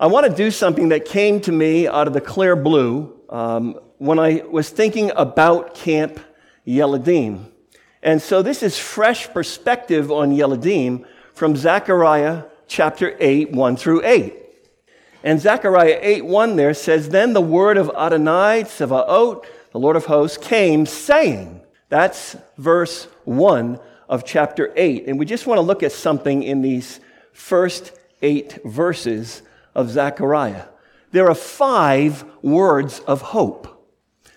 I 0.00 0.06
want 0.06 0.26
to 0.26 0.32
do 0.32 0.52
something 0.52 0.90
that 0.90 1.06
came 1.06 1.40
to 1.40 1.50
me 1.50 1.88
out 1.88 2.06
of 2.06 2.12
the 2.12 2.20
clear 2.20 2.54
blue 2.54 3.18
um, 3.28 3.80
when 3.96 4.20
I 4.20 4.44
was 4.48 4.70
thinking 4.70 5.10
about 5.16 5.74
Camp 5.74 6.20
Yeladim. 6.64 7.50
And 8.00 8.22
so 8.22 8.40
this 8.40 8.62
is 8.62 8.78
fresh 8.78 9.28
perspective 9.28 10.12
on 10.12 10.30
Yeladim 10.30 11.04
from 11.34 11.56
Zechariah 11.56 12.44
chapter 12.68 13.16
8, 13.18 13.50
1 13.50 13.76
through 13.76 14.04
8. 14.04 14.36
And 15.24 15.40
Zechariah 15.40 15.98
8, 16.00 16.26
1 16.26 16.54
there 16.54 16.74
says, 16.74 17.08
Then 17.08 17.32
the 17.32 17.40
word 17.40 17.76
of 17.76 17.90
Adonai 17.90 18.62
Tsevaot, 18.62 19.44
the 19.72 19.80
Lord 19.80 19.96
of 19.96 20.04
hosts, 20.04 20.38
came 20.38 20.86
saying, 20.86 21.60
that's 21.88 22.36
verse 22.56 23.08
1 23.24 23.80
of 24.08 24.24
chapter 24.24 24.72
8. 24.76 25.08
And 25.08 25.18
we 25.18 25.26
just 25.26 25.48
want 25.48 25.58
to 25.58 25.62
look 25.62 25.82
at 25.82 25.90
something 25.90 26.44
in 26.44 26.62
these 26.62 27.00
first 27.32 27.98
eight 28.22 28.64
verses 28.64 29.42
of 29.78 29.88
Zechariah. 29.88 30.64
There 31.12 31.30
are 31.30 31.36
five 31.36 32.24
words 32.42 32.98
of 33.06 33.22
hope. 33.22 33.88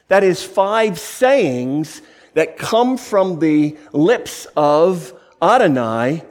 That 0.07 0.23
is, 0.23 0.43
five 0.43 0.99
sayings 0.99 2.03
that 2.35 2.59
come 2.59 2.95
from 2.95 3.39
the 3.39 3.75
lips 3.91 4.45
of 4.55 5.13
Adonai 5.41 6.23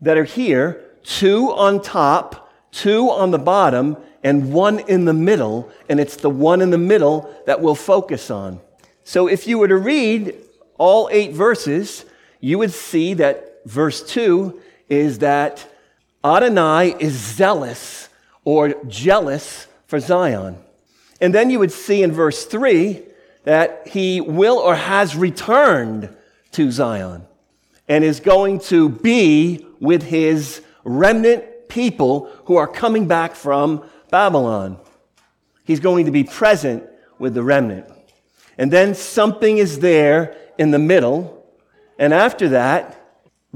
that 0.00 0.16
are 0.16 0.24
here 0.24 0.82
two 1.02 1.52
on 1.52 1.82
top, 1.82 2.50
two 2.72 3.10
on 3.10 3.30
the 3.30 3.38
bottom, 3.38 3.98
and 4.24 4.52
one 4.52 4.78
in 4.80 5.04
the 5.04 5.12
middle. 5.12 5.70
And 5.90 6.00
it's 6.00 6.16
the 6.16 6.30
one 6.30 6.62
in 6.62 6.70
the 6.70 6.78
middle 6.78 7.32
that 7.44 7.60
we'll 7.60 7.74
focus 7.74 8.30
on. 8.30 8.60
So 9.04 9.28
if 9.28 9.46
you 9.46 9.58
were 9.58 9.68
to 9.68 9.76
read 9.76 10.34
all 10.78 11.10
eight 11.12 11.32
verses, 11.32 12.06
you 12.40 12.56
would 12.58 12.72
see 12.72 13.12
that 13.14 13.60
verse 13.66 14.02
2 14.02 14.60
is 14.88 15.18
that 15.18 15.70
Adonai 16.24 16.96
is 16.98 17.12
zealous 17.12 18.08
or 18.46 18.72
jealous 18.86 19.66
for 19.88 19.98
Zion. 19.98 20.56
And 21.20 21.34
then 21.34 21.50
you 21.50 21.58
would 21.58 21.72
see 21.72 22.02
in 22.02 22.12
verse 22.12 22.46
3 22.46 23.02
that 23.42 23.88
he 23.88 24.20
will 24.20 24.58
or 24.58 24.76
has 24.76 25.16
returned 25.16 26.16
to 26.52 26.70
Zion 26.70 27.26
and 27.88 28.04
is 28.04 28.20
going 28.20 28.60
to 28.60 28.88
be 28.88 29.66
with 29.80 30.04
his 30.04 30.62
remnant 30.84 31.68
people 31.68 32.30
who 32.44 32.56
are 32.56 32.68
coming 32.68 33.08
back 33.08 33.34
from 33.34 33.84
Babylon. 34.10 34.78
He's 35.64 35.80
going 35.80 36.06
to 36.06 36.12
be 36.12 36.22
present 36.22 36.84
with 37.18 37.34
the 37.34 37.42
remnant. 37.42 37.90
And 38.56 38.72
then 38.72 38.94
something 38.94 39.58
is 39.58 39.80
there 39.80 40.36
in 40.56 40.70
the 40.70 40.78
middle. 40.78 41.44
And 41.98 42.14
after 42.14 42.50
that, 42.50 43.05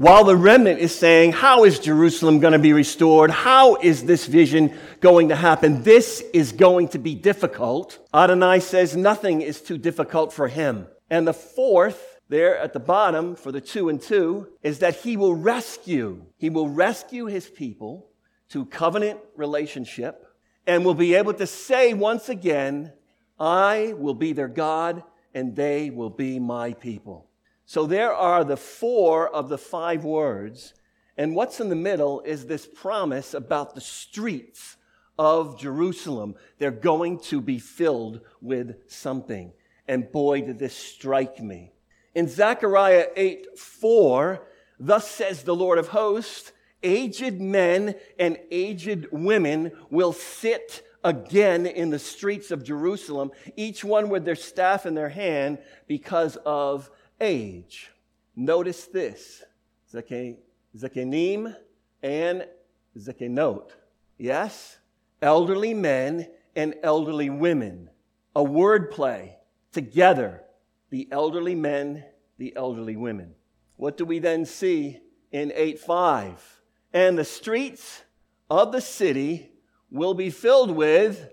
while 0.01 0.23
the 0.23 0.35
remnant 0.35 0.79
is 0.79 0.97
saying, 0.97 1.31
How 1.31 1.63
is 1.63 1.77
Jerusalem 1.77 2.39
going 2.39 2.53
to 2.53 2.59
be 2.59 2.73
restored? 2.73 3.29
How 3.29 3.75
is 3.75 4.03
this 4.03 4.25
vision 4.25 4.75
going 4.99 5.29
to 5.29 5.35
happen? 5.35 5.83
This 5.83 6.23
is 6.33 6.53
going 6.53 6.87
to 6.89 6.97
be 6.97 7.13
difficult. 7.13 7.99
Adonai 8.11 8.61
says 8.61 8.95
nothing 8.95 9.41
is 9.43 9.61
too 9.61 9.77
difficult 9.77 10.33
for 10.33 10.47
him. 10.47 10.87
And 11.11 11.27
the 11.27 11.35
fourth, 11.35 12.19
there 12.29 12.57
at 12.57 12.73
the 12.73 12.79
bottom 12.79 13.35
for 13.35 13.51
the 13.51 13.61
two 13.61 13.89
and 13.89 14.01
two, 14.01 14.47
is 14.63 14.79
that 14.79 14.95
he 14.95 15.17
will 15.17 15.35
rescue. 15.35 16.25
He 16.35 16.49
will 16.49 16.67
rescue 16.67 17.27
his 17.27 17.47
people 17.47 18.09
to 18.49 18.65
covenant 18.65 19.19
relationship 19.35 20.25
and 20.65 20.83
will 20.83 20.95
be 20.95 21.13
able 21.13 21.35
to 21.35 21.45
say 21.45 21.93
once 21.93 22.27
again, 22.27 22.91
I 23.39 23.93
will 23.95 24.15
be 24.15 24.33
their 24.33 24.47
God 24.47 25.03
and 25.35 25.55
they 25.55 25.91
will 25.91 26.09
be 26.09 26.39
my 26.39 26.73
people. 26.73 27.27
So 27.71 27.85
there 27.85 28.13
are 28.13 28.43
the 28.43 28.57
four 28.57 29.29
of 29.29 29.47
the 29.47 29.57
five 29.57 30.03
words. 30.03 30.73
And 31.15 31.33
what's 31.33 31.61
in 31.61 31.69
the 31.69 31.75
middle 31.77 32.19
is 32.19 32.45
this 32.45 32.67
promise 32.67 33.33
about 33.33 33.75
the 33.75 33.79
streets 33.79 34.75
of 35.17 35.57
Jerusalem. 35.57 36.35
They're 36.57 36.71
going 36.71 37.21
to 37.29 37.39
be 37.39 37.59
filled 37.59 38.19
with 38.41 38.75
something. 38.91 39.53
And 39.87 40.11
boy, 40.11 40.41
did 40.41 40.59
this 40.59 40.75
strike 40.75 41.39
me. 41.39 41.71
In 42.13 42.27
Zechariah 42.27 43.07
8 43.15 43.57
4, 43.57 44.45
thus 44.77 45.09
says 45.09 45.43
the 45.43 45.55
Lord 45.55 45.79
of 45.79 45.87
hosts, 45.87 46.51
aged 46.83 47.39
men 47.39 47.95
and 48.19 48.37
aged 48.51 49.07
women 49.13 49.71
will 49.89 50.11
sit 50.11 50.85
again 51.05 51.65
in 51.65 51.89
the 51.89 51.99
streets 51.99 52.51
of 52.51 52.65
Jerusalem, 52.65 53.31
each 53.55 53.81
one 53.81 54.09
with 54.09 54.25
their 54.25 54.35
staff 54.35 54.85
in 54.85 54.93
their 54.93 55.07
hand 55.07 55.59
because 55.87 56.35
of 56.45 56.91
age. 57.21 57.91
Notice 58.35 58.85
this 58.85 59.43
Zekenim 59.93 61.55
and 62.03 62.47
Zekenot. 62.97 63.69
Yes? 64.17 64.77
Elderly 65.21 65.73
men 65.73 66.27
and 66.55 66.75
elderly 66.83 67.29
women. 67.29 67.89
A 68.35 68.43
word 68.43 68.91
play 68.91 69.37
together. 69.71 70.41
The 70.89 71.07
elderly 71.11 71.55
men, 71.55 72.03
the 72.37 72.53
elderly 72.55 72.95
women. 72.95 73.35
What 73.77 73.97
do 73.97 74.05
we 74.05 74.19
then 74.19 74.45
see 74.45 74.99
in 75.31 75.53
8 75.55 75.79
5? 75.79 76.61
And 76.93 77.17
the 77.17 77.25
streets 77.25 78.03
of 78.49 78.71
the 78.71 78.81
city 78.81 79.51
will 79.89 80.13
be 80.13 80.29
filled 80.29 80.71
with 80.71 81.29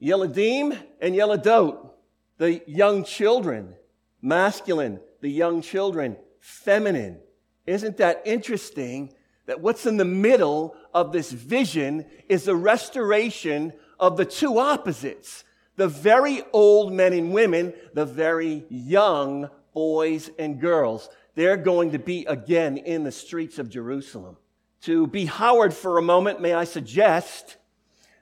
Yeladim 0.00 0.76
and 1.00 1.14
Yeladot, 1.14 1.90
the 2.38 2.62
young 2.66 3.04
children, 3.04 3.74
masculine, 4.22 5.00
the 5.20 5.30
young 5.30 5.60
children, 5.60 6.16
feminine. 6.40 7.18
Isn't 7.66 7.98
that 7.98 8.22
interesting 8.24 9.12
that 9.46 9.60
what's 9.60 9.86
in 9.86 9.96
the 9.96 10.04
middle 10.04 10.76
of 10.94 11.12
this 11.12 11.30
vision 11.30 12.06
is 12.28 12.44
the 12.44 12.56
restoration 12.56 13.72
of 13.98 14.16
the 14.16 14.24
two 14.24 14.58
opposites 14.58 15.44
the 15.76 15.88
very 15.88 16.42
old 16.52 16.92
men 16.92 17.12
and 17.14 17.32
women, 17.32 17.72
the 17.94 18.04
very 18.04 18.64
young 18.68 19.48
boys 19.72 20.30
and 20.38 20.60
girls. 20.60 21.08
They're 21.34 21.56
going 21.56 21.92
to 21.92 21.98
be 21.98 22.26
again 22.26 22.76
in 22.76 23.04
the 23.04 23.12
streets 23.12 23.58
of 23.58 23.70
Jerusalem. 23.70 24.36
To 24.82 25.06
be 25.06 25.24
Howard 25.24 25.72
for 25.72 25.96
a 25.96 26.02
moment, 26.02 26.40
may 26.40 26.52
I 26.52 26.64
suggest 26.64 27.56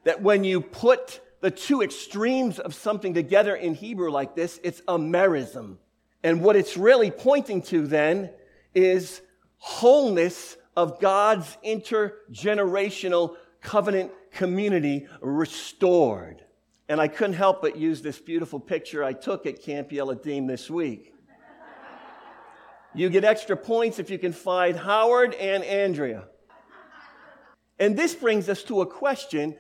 that 0.05 0.23
when 0.23 0.45
you 0.45 0.61
put 0.61 1.21
the 1.41 1.51
two 1.51 1.83
extremes 1.83 2.59
of 2.59 2.75
something 2.75 3.15
together 3.15 3.57
in 3.57 3.75
Hebrew 3.75 4.11
like 4.11 4.37
this, 4.37 4.61
it's 4.63 4.81
a 4.87 4.99
merism. 4.99 5.79
And 6.23 6.43
what 6.43 6.57
it's 6.57 6.77
really 6.77 7.11
pointing 7.11 7.63
to 7.63 7.87
then 7.87 8.31
is 8.75 9.23
wholeness 9.57 10.57
of 10.77 11.01
God's 11.01 11.57
intergenerational 11.65 13.37
covenant 13.61 14.13
community 14.33 15.07
restored. 15.21 16.45
And 16.89 17.01
I 17.01 17.09
couldn't 17.09 17.35
help 17.35 17.63
but 17.63 17.77
use 17.77 18.03
this 18.03 18.19
beautiful 18.19 18.59
picture 18.59 19.05
I 19.05 19.13
took 19.13 19.47
at 19.47 19.63
Camp 19.63 19.91
Yeladim 19.91 20.47
this 20.47 20.69
week. 20.69 21.15
You 22.95 23.09
get 23.09 23.25
extra 23.25 23.57
points 23.57 23.99
if 23.99 24.11
you 24.11 24.19
can 24.19 24.33
find 24.33 24.77
Howard 24.77 25.35
and 25.35 25.63
Andrea. 25.63 26.25
And 27.79 27.97
this 27.97 28.15
brings 28.15 28.49
us 28.49 28.63
to 28.65 28.81
a 28.81 28.87
question 28.87 29.57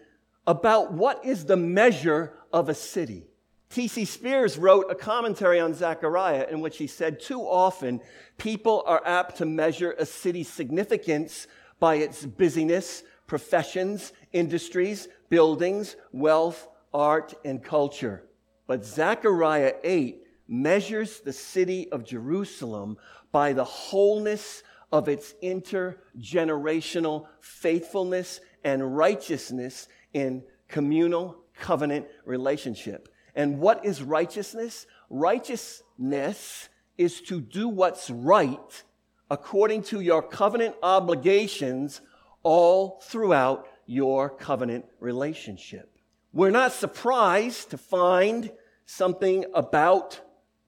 about 0.47 0.92
what 0.92 1.25
is 1.25 1.44
the 1.44 1.56
measure 1.56 2.34
of 2.53 2.69
a 2.69 2.75
city. 2.75 3.29
T.C. 3.70 4.04
Spears 4.04 4.58
wrote 4.58 4.86
a 4.91 4.97
commentary 4.97 5.60
on 5.60 5.75
Zechariah 5.75 6.48
in 6.50 6.60
which 6.60 6.76
he 6.76 6.88
said, 6.88 7.20
Too 7.20 7.41
often, 7.41 8.00
people 8.36 8.82
are 8.84 9.00
apt 9.06 9.36
to 9.36 9.47
measure 9.47 9.92
a 9.92 10.04
city's 10.04 10.48
significance 10.48 11.47
by 11.78 11.94
its 11.97 12.26
busyness, 12.26 13.04
professions, 13.28 14.12
industries, 14.32 15.06
buildings, 15.28 15.94
wealth, 16.10 16.66
art, 16.92 17.34
and 17.44 17.62
culture. 17.62 18.25
But 18.66 18.84
Zechariah 18.84 19.75
8 19.84 20.20
measures 20.48 21.20
the 21.20 21.32
city 21.32 21.88
of 21.92 22.04
Jerusalem 22.04 22.97
by 23.30 23.53
the 23.53 23.64
wholeness 23.64 24.64
of 24.91 25.09
its 25.09 25.34
intergenerational 25.44 27.26
faithfulness 27.38 28.41
and 28.64 28.97
righteousness 28.97 29.86
in 30.12 30.42
communal 30.66 31.44
covenant 31.54 32.06
relationship. 32.24 33.09
And 33.34 33.59
what 33.59 33.84
is 33.84 34.03
righteousness? 34.03 34.86
Righteousness 35.09 36.68
is 36.98 37.21
to 37.22 37.41
do 37.41 37.68
what's 37.68 38.10
right 38.10 38.84
according 39.30 39.82
to 39.84 40.00
your 40.00 40.22
covenant 40.22 40.74
obligations 40.82 42.00
all 42.42 43.00
throughout 43.04 43.66
your 43.86 44.28
covenant 44.28 44.84
relationship. 44.98 45.97
We're 46.32 46.50
not 46.50 46.72
surprised 46.72 47.71
to 47.71 47.78
find 47.78 48.50
something 48.86 49.44
about 49.54 50.21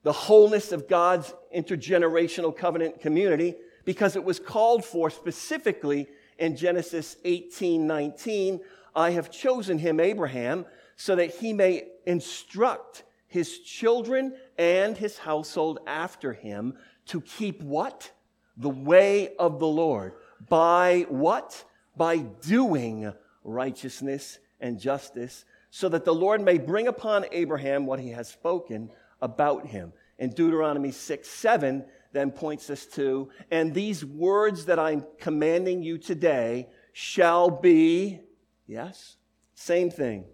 the 0.03 0.11
wholeness 0.11 0.71
of 0.71 0.87
God's 0.87 1.33
intergenerational 1.55 2.55
covenant 2.55 3.01
community 3.01 3.55
because 3.85 4.15
it 4.15 4.23
was 4.23 4.39
called 4.39 4.83
for 4.83 5.09
specifically 5.09 6.07
in 6.37 6.55
Genesis 6.55 7.17
18 7.23 7.85
19. 7.87 8.59
I 8.95 9.11
have 9.11 9.31
chosen 9.31 9.79
him, 9.79 9.99
Abraham, 9.99 10.65
so 11.03 11.17
that 11.17 11.35
he 11.35 11.51
may 11.51 11.85
instruct 12.05 13.03
his 13.27 13.59
children 13.59 14.33
and 14.57 14.95
his 14.95 15.17
household 15.17 15.79
after 15.85 16.31
him 16.31 16.77
to 17.05 17.19
keep 17.19 17.61
what? 17.61 18.09
The 18.55 18.69
way 18.69 19.35
of 19.35 19.59
the 19.59 19.67
Lord. 19.67 20.13
By 20.47 21.05
what? 21.09 21.65
By 21.97 22.19
doing 22.19 23.11
righteousness 23.43 24.39
and 24.61 24.79
justice, 24.79 25.43
so 25.71 25.89
that 25.89 26.05
the 26.05 26.15
Lord 26.15 26.39
may 26.39 26.57
bring 26.57 26.87
upon 26.87 27.25
Abraham 27.33 27.85
what 27.85 27.99
he 27.99 28.11
has 28.11 28.29
spoken 28.29 28.89
about 29.21 29.67
him. 29.67 29.91
And 30.19 30.33
Deuteronomy 30.33 30.91
6 30.91 31.27
7 31.27 31.83
then 32.13 32.31
points 32.31 32.69
us 32.69 32.85
to, 32.95 33.27
and 33.51 33.73
these 33.73 34.05
words 34.05 34.67
that 34.67 34.79
I'm 34.79 35.05
commanding 35.19 35.83
you 35.83 35.97
today 35.97 36.69
shall 36.93 37.49
be, 37.49 38.21
yes, 38.67 39.17
same 39.53 39.91
thing. 39.91 40.27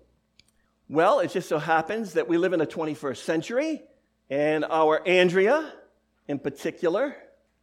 Well, 0.91 1.19
it 1.19 1.29
just 1.29 1.47
so 1.47 1.59
happens 1.59 2.13
that 2.13 2.27
we 2.27 2.39
live 2.39 2.51
in 2.51 2.57
the 2.57 2.65
21st 2.65 3.17
century, 3.17 3.83
and 4.27 4.65
our 4.65 5.07
Andrea, 5.07 5.71
in 6.27 6.39
particular, 6.39 7.15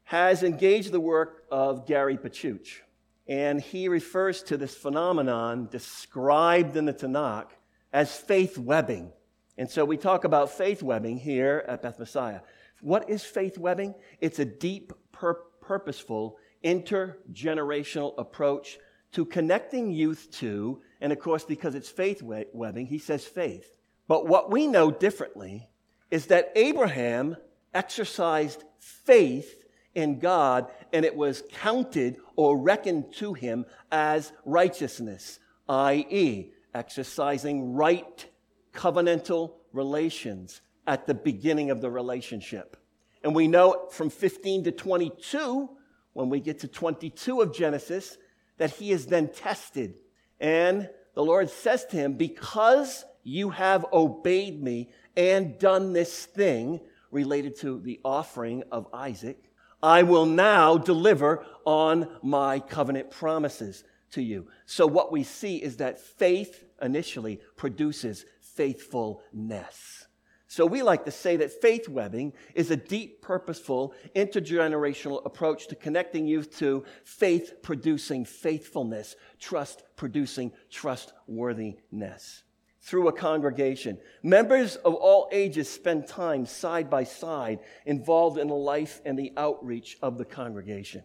has 0.04 0.44
engaged 0.44 0.92
the 0.92 1.00
work 1.00 1.42
of 1.50 1.88
Gary 1.88 2.18
Pachuch. 2.18 2.84
And 3.26 3.60
he 3.60 3.88
refers 3.88 4.44
to 4.44 4.56
this 4.56 4.76
phenomenon 4.76 5.66
described 5.72 6.76
in 6.76 6.84
the 6.84 6.94
Tanakh 6.94 7.48
as 7.92 8.14
faith 8.16 8.58
webbing. 8.58 9.10
And 9.58 9.68
so 9.68 9.84
we 9.84 9.96
talk 9.96 10.22
about 10.22 10.52
faith 10.52 10.80
webbing 10.80 11.18
here 11.18 11.64
at 11.66 11.82
Beth 11.82 11.98
Messiah. 11.98 12.42
What 12.80 13.10
is 13.10 13.24
faith 13.24 13.58
webbing? 13.58 13.96
It's 14.20 14.38
a 14.38 14.44
deep, 14.44 14.92
pur- 15.10 15.42
purposeful, 15.60 16.36
intergenerational 16.62 18.14
approach 18.18 18.78
to 19.12 19.24
connecting 19.24 19.90
youth 19.90 20.28
to, 20.32 20.80
and 21.00 21.12
of 21.12 21.18
course, 21.20 21.44
because 21.44 21.74
it's 21.74 21.88
faith 21.88 22.22
webbing, 22.22 22.86
he 22.86 22.98
says 22.98 23.24
faith. 23.24 23.72
But 24.08 24.26
what 24.26 24.50
we 24.50 24.66
know 24.66 24.90
differently 24.90 25.68
is 26.10 26.26
that 26.26 26.52
Abraham 26.54 27.36
exercised 27.74 28.64
faith 28.78 29.64
in 29.94 30.18
God 30.18 30.70
and 30.92 31.04
it 31.04 31.16
was 31.16 31.42
counted 31.52 32.16
or 32.36 32.58
reckoned 32.58 33.12
to 33.14 33.34
him 33.34 33.66
as 33.90 34.32
righteousness, 34.44 35.40
i.e., 35.68 36.52
exercising 36.74 37.72
right 37.72 38.26
covenantal 38.72 39.54
relations 39.72 40.60
at 40.86 41.06
the 41.06 41.14
beginning 41.14 41.70
of 41.70 41.80
the 41.80 41.90
relationship. 41.90 42.76
And 43.24 43.34
we 43.34 43.48
know 43.48 43.88
from 43.90 44.10
15 44.10 44.64
to 44.64 44.72
22, 44.72 45.70
when 46.12 46.28
we 46.28 46.40
get 46.40 46.60
to 46.60 46.68
22 46.68 47.40
of 47.40 47.54
Genesis, 47.54 48.18
that 48.58 48.72
he 48.72 48.90
is 48.92 49.06
then 49.06 49.28
tested. 49.28 49.94
And 50.40 50.88
the 51.14 51.24
Lord 51.24 51.50
says 51.50 51.84
to 51.86 51.96
him, 51.96 52.14
Because 52.14 53.04
you 53.22 53.50
have 53.50 53.86
obeyed 53.92 54.62
me 54.62 54.90
and 55.16 55.58
done 55.58 55.92
this 55.92 56.26
thing 56.26 56.80
related 57.10 57.56
to 57.60 57.80
the 57.80 58.00
offering 58.04 58.62
of 58.70 58.86
Isaac, 58.92 59.38
I 59.82 60.02
will 60.02 60.26
now 60.26 60.78
deliver 60.78 61.44
on 61.64 62.08
my 62.22 62.60
covenant 62.60 63.10
promises 63.10 63.84
to 64.12 64.22
you. 64.22 64.48
So, 64.64 64.86
what 64.86 65.12
we 65.12 65.22
see 65.22 65.56
is 65.56 65.78
that 65.78 66.00
faith 66.00 66.64
initially 66.80 67.40
produces 67.56 68.24
faithfulness. 68.40 70.05
So 70.48 70.64
we 70.64 70.82
like 70.82 71.04
to 71.06 71.10
say 71.10 71.36
that 71.38 71.60
faith 71.60 71.88
webbing 71.88 72.32
is 72.54 72.70
a 72.70 72.76
deep, 72.76 73.20
purposeful, 73.20 73.94
intergenerational 74.14 75.24
approach 75.26 75.66
to 75.68 75.74
connecting 75.74 76.26
youth 76.26 76.56
to 76.58 76.84
faith 77.04 77.54
producing 77.62 78.24
faithfulness, 78.24 79.16
trust 79.40 79.82
producing 79.96 80.52
trustworthiness 80.70 82.44
through 82.80 83.08
a 83.08 83.12
congregation. 83.12 83.98
Members 84.22 84.76
of 84.76 84.94
all 84.94 85.28
ages 85.32 85.68
spend 85.68 86.06
time 86.06 86.46
side 86.46 86.88
by 86.88 87.02
side 87.02 87.58
involved 87.84 88.38
in 88.38 88.46
the 88.46 88.54
life 88.54 89.00
and 89.04 89.18
the 89.18 89.32
outreach 89.36 89.98
of 90.00 90.16
the 90.16 90.24
congregation. 90.24 91.02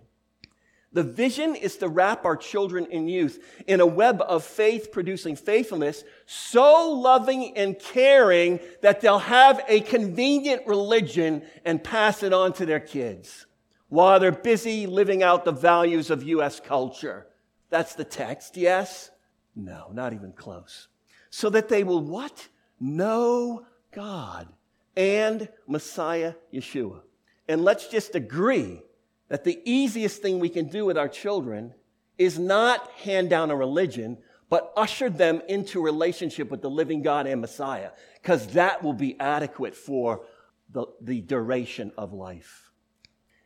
The 0.93 1.03
vision 1.03 1.55
is 1.55 1.77
to 1.77 1.87
wrap 1.87 2.25
our 2.25 2.35
children 2.35 2.85
and 2.91 3.09
youth 3.09 3.39
in 3.65 3.79
a 3.79 3.85
web 3.85 4.21
of 4.21 4.43
faith 4.43 4.91
producing 4.91 5.37
faithfulness, 5.37 6.03
so 6.25 6.91
loving 6.91 7.55
and 7.55 7.79
caring 7.79 8.59
that 8.81 8.99
they'll 8.99 9.19
have 9.19 9.63
a 9.69 9.79
convenient 9.81 10.67
religion 10.67 11.43
and 11.63 11.81
pass 11.81 12.23
it 12.23 12.33
on 12.33 12.51
to 12.53 12.65
their 12.65 12.81
kids 12.81 13.45
while 13.87 14.19
they're 14.19 14.31
busy 14.31 14.85
living 14.85 15.23
out 15.23 15.45
the 15.45 15.51
values 15.51 16.09
of 16.09 16.23
U.S. 16.23 16.59
culture. 16.59 17.27
That's 17.69 17.95
the 17.95 18.05
text, 18.05 18.57
yes? 18.57 19.11
No, 19.55 19.89
not 19.93 20.13
even 20.13 20.33
close. 20.33 20.87
So 21.29 21.49
that 21.49 21.69
they 21.69 21.83
will 21.83 22.01
what? 22.01 22.47
Know 22.79 23.65
God 23.91 24.47
and 24.95 25.47
Messiah 25.67 26.33
Yeshua. 26.53 27.01
And 27.47 27.63
let's 27.63 27.87
just 27.87 28.15
agree 28.15 28.81
that 29.31 29.45
the 29.45 29.61
easiest 29.63 30.21
thing 30.21 30.39
we 30.39 30.49
can 30.49 30.67
do 30.67 30.83
with 30.83 30.97
our 30.97 31.07
children 31.07 31.73
is 32.17 32.37
not 32.37 32.91
hand 32.91 33.29
down 33.29 33.49
a 33.49 33.55
religion, 33.55 34.17
but 34.49 34.73
usher 34.75 35.09
them 35.09 35.41
into 35.47 35.81
relationship 35.81 36.51
with 36.51 36.61
the 36.61 36.69
living 36.69 37.01
God 37.01 37.27
and 37.27 37.39
Messiah, 37.39 37.91
because 38.21 38.47
that 38.47 38.83
will 38.83 38.91
be 38.91 39.17
adequate 39.21 39.73
for 39.73 40.25
the, 40.69 40.85
the 40.99 41.21
duration 41.21 41.93
of 41.97 42.11
life. 42.11 42.71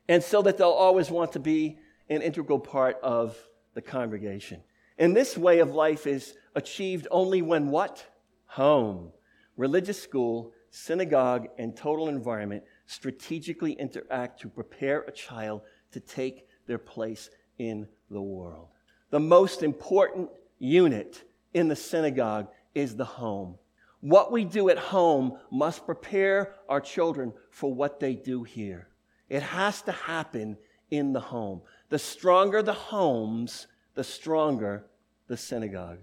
And 0.09 0.23
so 0.23 0.41
that 0.41 0.57
they'll 0.57 0.69
always 0.69 1.11
want 1.11 1.33
to 1.33 1.39
be 1.39 1.77
an 2.09 2.23
integral 2.23 2.59
part 2.59 2.97
of 3.03 3.37
the 3.75 3.81
congregation. 3.83 4.63
And 4.97 5.15
this 5.15 5.37
way 5.37 5.59
of 5.59 5.75
life 5.75 6.07
is 6.07 6.35
achieved 6.55 7.07
only 7.11 7.43
when 7.43 7.69
what? 7.69 8.03
Home, 8.47 9.11
religious 9.55 10.01
school, 10.01 10.51
synagogue, 10.71 11.47
and 11.59 11.77
total 11.77 12.09
environment 12.09 12.63
strategically 12.87 13.73
interact 13.73 14.41
to 14.41 14.49
prepare 14.49 15.01
a 15.01 15.11
child 15.11 15.61
to 15.91 15.99
take 15.99 16.47
their 16.67 16.77
place 16.77 17.29
in 17.57 17.87
the 18.09 18.21
world. 18.21 18.67
The 19.11 19.19
most 19.19 19.63
important 19.63 20.29
unit 20.59 21.23
in 21.53 21.67
the 21.67 21.75
synagogue 21.75 22.47
is 22.73 22.95
the 22.95 23.05
home. 23.05 23.55
What 24.01 24.31
we 24.31 24.43
do 24.45 24.69
at 24.69 24.77
home 24.77 25.37
must 25.51 25.85
prepare 25.85 26.53
our 26.69 26.81
children 26.81 27.33
for 27.49 27.73
what 27.73 27.99
they 27.99 28.13
do 28.13 28.43
here. 28.43 28.89
It 29.29 29.41
has 29.41 29.81
to 29.83 29.91
happen 29.91 30.57
in 30.91 31.13
the 31.13 31.19
home. 31.19 31.61
The 31.89 31.99
stronger 31.99 32.61
the 32.61 32.73
homes, 32.73 33.67
the 33.95 34.03
stronger 34.03 34.85
the 35.27 35.37
synagogue. 35.37 35.99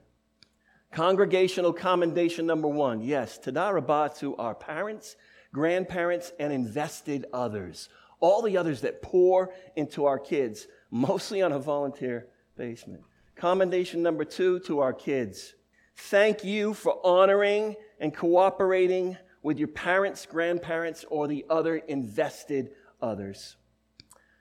Congregational 0.90 1.72
commendation 1.72 2.46
number 2.46 2.68
one 2.68 3.00
yes, 3.00 3.38
Toda 3.38 3.60
raba 3.60 4.16
to 4.18 4.36
our 4.36 4.54
parents, 4.54 5.16
grandparents, 5.52 6.32
and 6.38 6.52
invested 6.52 7.26
others 7.32 7.88
all 8.22 8.40
the 8.40 8.56
others 8.56 8.80
that 8.80 9.02
pour 9.02 9.52
into 9.76 10.06
our 10.06 10.18
kids, 10.18 10.66
mostly 10.90 11.42
on 11.42 11.52
a 11.52 11.58
volunteer 11.58 12.28
basis. 12.56 13.00
Commendation 13.34 14.02
number 14.02 14.24
two 14.24 14.60
to 14.60 14.78
our 14.78 14.92
kids. 14.92 15.54
Thank 15.96 16.44
you 16.44 16.72
for 16.72 17.04
honoring 17.04 17.74
and 18.00 18.14
cooperating 18.14 19.18
with 19.42 19.58
your 19.58 19.68
parents, 19.68 20.24
grandparents, 20.24 21.04
or 21.10 21.26
the 21.26 21.44
other 21.50 21.76
invested 21.76 22.70
others. 23.00 23.56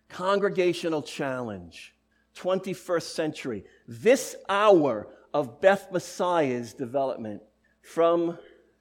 Congregational 0.08 1.01
challenge, 1.01 1.96
21st 2.36 3.01
century. 3.01 3.65
This 3.88 4.36
hour 4.48 5.08
of 5.34 5.60
Beth 5.60 5.91
Messiah's 5.91 6.74
development 6.74 7.41
from 7.82 8.38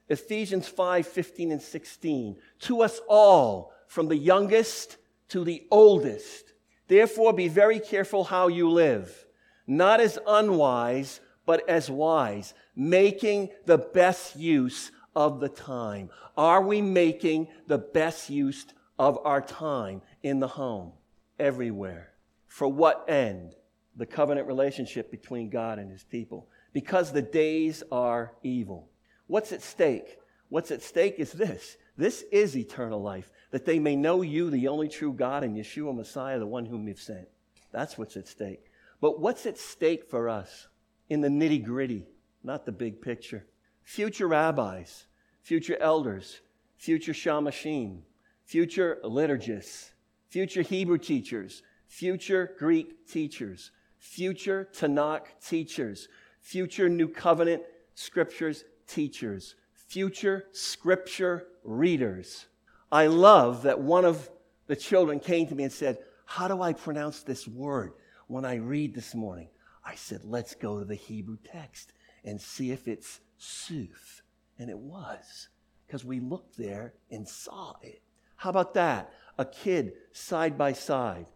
Ephesians 0.08 0.68
5 0.68 1.06
15 1.06 1.52
and 1.52 1.62
16 1.62 2.36
to 2.60 2.82
us 2.82 3.00
all 3.08 3.72
from 3.86 4.08
the 4.08 4.16
youngest 4.16 4.98
to 5.30 5.44
the 5.44 5.66
oldest. 5.70 6.52
Therefore, 6.88 7.32
be 7.32 7.48
very 7.48 7.80
careful 7.80 8.24
how 8.24 8.48
you 8.48 8.68
live, 8.70 9.26
not 9.66 10.00
as 10.00 10.18
unwise, 10.26 11.20
but 11.46 11.68
as 11.68 11.90
wise, 11.90 12.54
making 12.76 13.48
the 13.66 13.78
best 13.78 14.36
use 14.36 14.90
of 15.14 15.40
the 15.40 15.48
time. 15.48 16.10
Are 16.36 16.62
we 16.62 16.80
making 16.80 17.48
the 17.66 17.78
best 17.78 18.30
use 18.30 18.66
of 18.98 19.18
our 19.24 19.40
time 19.40 20.02
in 20.22 20.40
the 20.40 20.48
home, 20.48 20.92
everywhere? 21.38 22.12
For 22.46 22.68
what 22.68 23.04
end? 23.08 23.54
The 23.96 24.06
covenant 24.06 24.46
relationship 24.46 25.10
between 25.10 25.50
God 25.50 25.78
and 25.78 25.90
his 25.90 26.04
people. 26.04 26.48
Because 26.72 27.12
the 27.12 27.22
days 27.22 27.82
are 27.90 28.32
evil. 28.42 28.88
What's 29.26 29.52
at 29.52 29.62
stake? 29.62 30.18
What's 30.48 30.70
at 30.70 30.82
stake 30.82 31.16
is 31.18 31.32
this 31.32 31.76
this 32.00 32.24
is 32.32 32.56
eternal 32.56 33.02
life, 33.02 33.30
that 33.50 33.66
they 33.66 33.78
may 33.78 33.94
know 33.94 34.22
you, 34.22 34.48
the 34.48 34.68
only 34.68 34.88
true 34.88 35.12
God, 35.12 35.44
and 35.44 35.54
Yeshua 35.54 35.94
Messiah, 35.94 36.38
the 36.38 36.46
one 36.46 36.64
whom 36.64 36.88
you've 36.88 36.98
sent. 36.98 37.28
That's 37.72 37.98
what's 37.98 38.16
at 38.16 38.26
stake. 38.26 38.64
But 39.02 39.20
what's 39.20 39.44
at 39.44 39.58
stake 39.58 40.08
for 40.08 40.30
us 40.30 40.68
in 41.10 41.20
the 41.20 41.28
nitty 41.28 41.62
gritty, 41.62 42.06
not 42.42 42.64
the 42.64 42.72
big 42.72 43.02
picture? 43.02 43.44
Future 43.82 44.28
rabbis, 44.28 45.04
future 45.42 45.76
elders, 45.78 46.40
future 46.78 47.12
shamashim, 47.12 48.00
future 48.46 48.98
liturgists, 49.04 49.90
future 50.30 50.62
Hebrew 50.62 50.96
teachers, 50.96 51.62
future 51.86 52.54
Greek 52.58 53.06
teachers, 53.08 53.72
future 53.98 54.66
Tanakh 54.72 55.26
teachers, 55.46 56.08
future 56.40 56.88
New 56.88 57.08
Covenant 57.08 57.62
scriptures 57.94 58.64
teachers, 58.86 59.54
future 59.90 60.46
scripture 60.52 61.48
readers. 61.64 62.46
I 62.92 63.08
love 63.08 63.64
that 63.64 63.80
one 63.80 64.04
of 64.04 64.30
the 64.68 64.76
children 64.76 65.18
came 65.18 65.48
to 65.48 65.54
me 65.54 65.64
and 65.64 65.72
said, 65.72 65.98
How 66.24 66.48
do 66.48 66.62
I 66.62 66.72
pronounce 66.72 67.22
this 67.22 67.46
word 67.46 67.92
when 68.28 68.44
I 68.44 68.54
read 68.54 68.94
this 68.94 69.14
morning? 69.14 69.48
I 69.84 69.96
said, 69.96 70.20
Let's 70.24 70.54
go 70.54 70.78
to 70.78 70.84
the 70.84 70.94
Hebrew 70.94 71.38
text 71.44 71.92
and 72.24 72.40
see 72.40 72.70
if 72.70 72.86
it's 72.86 73.20
sooth. 73.36 74.22
And 74.58 74.70
it 74.70 74.78
was, 74.78 75.48
because 75.86 76.04
we 76.04 76.20
looked 76.20 76.56
there 76.56 76.94
and 77.10 77.26
saw 77.26 77.74
it. 77.82 78.00
How 78.36 78.50
about 78.50 78.74
that? 78.74 79.12
A 79.38 79.44
kid 79.44 79.94
side 80.12 80.56
by 80.56 80.72
side. 80.72 81.26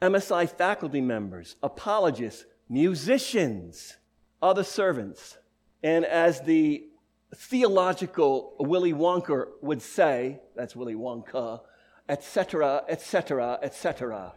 MSI 0.00 0.48
faculty 0.48 1.00
members, 1.00 1.56
apologists, 1.62 2.44
musicians, 2.68 3.96
other 4.40 4.62
servants. 4.62 5.38
And 5.82 6.04
as 6.04 6.42
the 6.42 6.84
theological 7.36 8.56
Willy 8.58 8.92
Wonka 8.92 9.46
would 9.60 9.82
say, 9.82 10.40
that's 10.54 10.74
Willy 10.74 10.94
Wonka, 10.94 11.60
etc., 12.08 12.82
etc., 12.88 13.58
etc. 13.62 14.32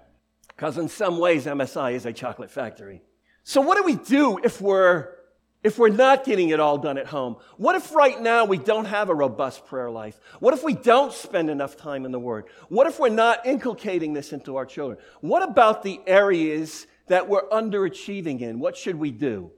Because 0.48 0.77
in 0.77 0.89
some 0.89 1.20
ways, 1.20 1.46
MSI 1.46 1.94
is 1.94 2.06
a 2.06 2.13
chocolate 2.13 2.51
factory. 2.51 3.01
So, 3.44 3.62
what 3.62 3.77
do 3.77 3.84
we 3.84 3.96
do 3.96 4.39
if 4.44 4.62
we're 4.62 5.15
if 5.62 5.77
we're 5.77 5.89
not 5.89 6.24
getting 6.24 6.50
it 6.50 6.60
all 6.60 6.77
done 6.77 6.98
at 6.98 7.08
home? 7.08 7.36
What 7.58 7.75
if 7.75 7.94
right 7.94 8.20
now 8.20 8.46
we 8.46 8.58
don't 8.58 8.86
have 8.86 9.10
a 9.10 9.15
robust 9.15 9.65
prayer 9.65 9.89
life? 9.89 10.20
What 10.39 10.53
if 10.53 10.63
we 10.63 10.74
don't 10.74 11.12
spend 11.12 11.50
enough 11.50 11.75
time 11.75 12.06
in 12.06 12.12
the 12.12 12.20
Word? 12.20 12.46
What 12.70 12.88
if 12.88 13.00
we're 13.00 13.10
not 13.10 13.46
inculcating 13.46 14.13
this 14.13 14.32
into 14.32 14.56
our 14.56 14.65
children? 14.65 15.00
What 15.22 15.44
about 15.44 15.84
the 15.84 16.00
areas 16.08 16.88
that 17.08 17.27
we're 17.27 17.48
underachieving 17.50 18.41
in? 18.41 18.60
What 18.60 18.77
should 18.77 18.96
we 18.96 19.12
do? 19.12 19.51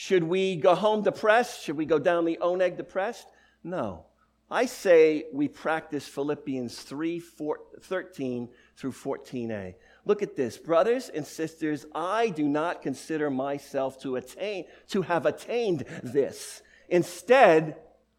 Should 0.00 0.22
we 0.22 0.54
go 0.54 0.76
home 0.76 1.02
depressed? 1.02 1.64
Should 1.64 1.76
we 1.76 1.84
go 1.84 1.98
down 1.98 2.24
the 2.24 2.38
oneg 2.40 2.76
depressed? 2.76 3.26
No. 3.64 4.04
I 4.48 4.66
say 4.66 5.24
we 5.32 5.48
practice 5.48 6.06
Philippians 6.06 6.82
3 6.82 7.18
4, 7.18 7.58
13 7.80 8.48
through 8.76 8.92
14a. 8.92 9.74
Look 10.04 10.22
at 10.22 10.36
this. 10.36 10.56
Brothers 10.56 11.08
and 11.08 11.26
sisters, 11.26 11.84
I 11.96 12.28
do 12.28 12.44
not 12.48 12.80
consider 12.80 13.28
myself 13.28 14.00
to 14.02 14.14
attain, 14.14 14.66
to 14.90 15.02
have 15.02 15.26
attained 15.26 15.84
this. 16.04 16.62
Instead, 16.88 17.74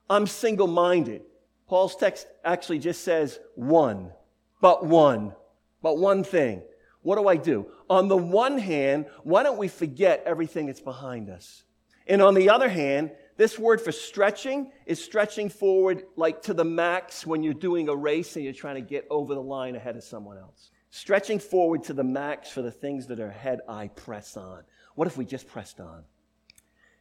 I'm 0.09 0.27
single 0.27 0.67
minded. 0.67 1.21
Paul's 1.65 1.95
text 1.95 2.27
actually 2.43 2.79
just 2.79 3.05
says 3.05 3.39
one, 3.55 4.11
but 4.59 4.85
one, 4.85 5.33
but 5.81 5.97
one 5.97 6.25
thing. 6.25 6.61
What 7.03 7.15
do 7.15 7.29
I 7.29 7.37
do? 7.37 7.67
On 7.89 8.09
the 8.09 8.17
one 8.17 8.57
hand, 8.57 9.05
why 9.23 9.43
don't 9.43 9.57
we 9.57 9.69
forget 9.69 10.23
everything 10.25 10.65
that's 10.65 10.81
behind 10.81 11.29
us? 11.29 11.63
And 12.09 12.23
on 12.23 12.33
the 12.33 12.49
other 12.49 12.67
hand, 12.67 13.11
this 13.37 13.57
word 13.57 13.79
for 13.79 13.91
stretching 13.93 14.71
is 14.85 15.01
stretching 15.01 15.47
forward 15.47 16.03
like 16.17 16.41
to 16.41 16.53
the 16.53 16.65
max 16.65 17.25
when 17.25 17.43
you're 17.43 17.53
doing 17.53 17.87
a 17.87 17.95
race 17.95 18.35
and 18.35 18.43
you're 18.43 18.53
trying 18.53 18.75
to 18.75 18.81
get 18.81 19.07
over 19.09 19.35
the 19.35 19.41
line 19.41 19.75
ahead 19.75 19.95
of 19.95 20.03
someone 20.03 20.37
else. 20.37 20.71
Stretching 20.89 21.37
forward 21.37 21.83
to 21.83 21.93
the 21.93 22.03
max 22.03 22.49
for 22.49 22.63
the 22.63 22.71
things 22.71 23.07
that 23.07 23.19
are 23.19 23.29
ahead, 23.29 23.59
I 23.69 23.89
press 23.89 24.35
on. 24.35 24.63
What 24.95 25.07
if 25.07 25.17
we 25.17 25.23
just 25.23 25.47
pressed 25.47 25.79
on? 25.79 26.03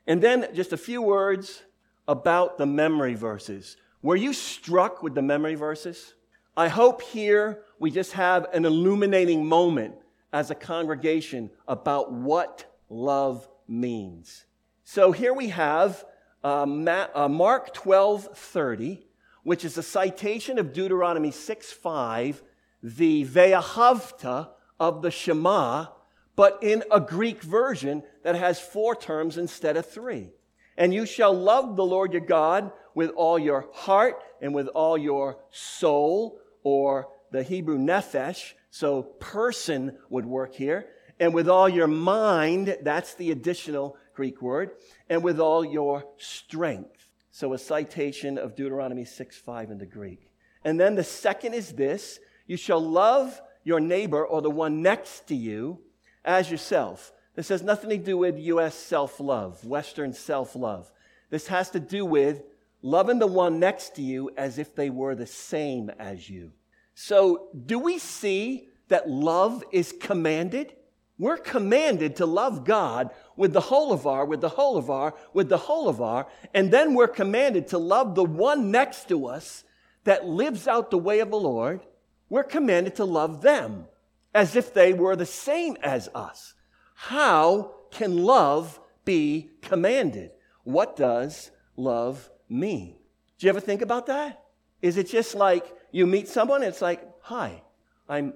And 0.07 0.23
then 0.23 0.49
just 0.55 0.75
a 0.75 0.77
few 0.77 1.01
words 1.01 1.63
about 2.07 2.59
the 2.59 2.67
memory 2.67 3.15
verses. 3.15 3.79
Were 4.03 4.15
you 4.15 4.35
struck 4.35 5.03
with 5.03 5.15
the 5.15 5.23
memory 5.23 5.55
verses? 5.55 6.15
I 6.55 6.69
hope 6.69 7.01
here 7.01 7.63
we 7.79 7.91
just 7.91 8.13
have 8.13 8.47
an 8.53 8.67
illuminating 8.67 9.47
moment 9.47 9.95
as 10.35 10.51
a 10.51 10.55
congregation 10.55 11.51
about 11.67 12.13
what 12.13 12.79
love 12.91 13.49
means. 13.67 14.45
So 14.91 15.13
here 15.13 15.35
we 15.35 15.49
have 15.49 16.03
uh, 16.43 16.63
uh 16.63 17.29
Mark 17.29 17.75
12 17.75 18.31
30, 18.35 19.07
which 19.43 19.63
is 19.63 19.77
a 19.77 19.83
citation 19.83 20.59
of 20.59 20.73
Deuteronomy 20.73 21.31
6 21.31 21.71
5 21.71 22.43
the 22.83 23.27
Ve'ahavta 23.27 24.49
of 24.81 25.03
the 25.03 25.11
Shema, 25.11 25.89
but 26.37 26.61
in 26.63 26.85
a 26.91 27.01
Greek 27.01 27.43
version 27.43 28.03
that 28.23 28.35
has 28.35 28.59
four 28.59 28.97
terms 28.97 29.37
instead 29.37 29.77
of 29.77 29.85
three. 29.85 30.31
And 30.79 30.95
you 30.95 31.05
shall 31.05 31.35
love 31.35 31.77
the 31.77 31.85
Lord 31.85 32.15
your 32.15 32.23
God 32.23 32.73
with 32.95 33.11
all 33.11 33.39
your 33.39 33.69
heart 33.75 34.23
and 34.41 34.55
with 34.55 34.69
all 34.69 34.97
your 34.97 35.37
soul, 35.51 36.41
or 36.63 37.09
the 37.31 37.43
Hebrew 37.43 37.77
nephesh, 37.77 38.55
so 38.71 39.03
person 39.03 39.99
would 40.09 40.25
work 40.25 40.55
here, 40.55 40.87
and 41.21 41.35
with 41.35 41.49
all 41.49 41.69
your 41.69 41.89
mind, 41.89 42.79
that's 42.83 43.15
the 43.15 43.33
additional 43.33 43.97
Greek 44.19 44.43
word, 44.43 44.73
and 45.09 45.23
with 45.23 45.39
all 45.39 45.65
your 45.65 46.05
strength. 46.17 47.09
So 47.31 47.53
a 47.53 47.59
citation 47.59 48.37
of 48.37 48.57
Deuteronomy 48.57 49.05
6 49.05 49.39
5 49.39 49.71
in 49.71 49.79
the 49.79 49.87
Greek. 49.87 50.33
And 50.65 50.81
then 50.81 50.97
the 50.97 51.05
second 51.05 51.55
is 51.55 51.71
this 51.71 52.19
you 52.49 52.57
shall 52.57 52.81
love 52.81 53.41
your 53.63 53.79
neighbor 53.79 54.27
or 54.27 54.43
the 54.43 54.51
one 54.51 54.83
next 54.83 55.29
to 55.29 55.37
you 55.37 55.79
as 56.25 56.51
yourself. 56.51 57.13
This 57.37 57.49
has 57.51 57.63
nothing 57.63 57.91
to 57.91 57.97
do 57.97 58.19
with 58.19 58.37
U.S. 58.39 58.75
self 58.75 59.21
love, 59.21 59.65
Western 59.65 60.13
self 60.13 60.57
love. 60.57 60.91
This 61.31 61.47
has 61.47 61.71
to 61.71 61.79
do 61.79 62.05
with 62.05 62.43
loving 62.83 63.21
the 63.21 63.29
one 63.29 63.61
next 63.61 63.95
to 63.95 64.03
you 64.03 64.33
as 64.37 64.59
if 64.59 64.75
they 64.75 64.91
were 64.91 65.15
the 65.15 65.27
same 65.27 65.93
as 66.01 66.29
you. 66.29 66.51
So, 66.97 67.51
do 67.67 67.79
we 67.79 68.01
see 68.01 68.67
that 68.89 69.09
love 69.09 69.63
is 69.71 69.95
commanded? 70.01 70.75
We're 71.19 71.37
commanded 71.37 72.17
to 72.17 72.27
love 72.27 72.65
God 72.65 73.11
with 73.39 73.55
the 73.55 73.61
whole 73.61 73.93
of 73.93 74.07
our, 74.07 74.27
with 74.27 74.43
the 74.43 74.51
whole 74.51 74.77
of 74.77 74.91
our, 74.91 75.15
with 75.33 75.49
the 75.49 75.57
whole 75.57 75.89
of 75.89 76.03
our, 76.03 76.27
and 76.53 76.71
then 76.71 76.93
we're 76.93 77.09
commanded 77.09 77.69
to 77.69 77.79
love 77.79 78.15
the 78.15 78.25
one 78.25 78.71
next 78.71 79.09
to 79.09 79.27
us 79.27 79.65
that 80.05 80.27
lives 80.27 80.69
out 80.69 80.91
the 80.91 80.99
way 80.99 81.21
of 81.21 81.31
the 81.31 81.39
Lord 81.39 81.81
we're 82.29 82.45
commanded 82.45 82.97
to 82.97 83.05
love 83.05 83.41
them 83.43 83.87
as 84.35 84.55
if 84.57 84.75
they 84.75 84.93
were 84.93 85.17
the 85.17 85.27
same 85.27 85.77
as 85.83 86.09
us. 86.15 86.55
How 86.95 87.75
can 87.91 88.19
love 88.19 88.79
be 89.05 89.51
commanded? 89.63 90.33
What 90.65 90.97
does 90.97 91.51
love 91.77 92.31
mean? 92.49 92.97
Do 93.39 93.47
you 93.47 93.51
ever 93.51 93.61
think 93.61 93.83
about 93.83 94.07
that? 94.07 94.45
Is 94.83 94.97
it 94.97 95.09
just 95.09 95.35
like 95.35 95.73
you 95.91 96.07
meet 96.07 96.29
someone 96.29 96.63
and 96.63 96.69
it's 96.69 96.83
like, 96.83 97.03
hi, 97.21 97.63
I'm, 98.09 98.35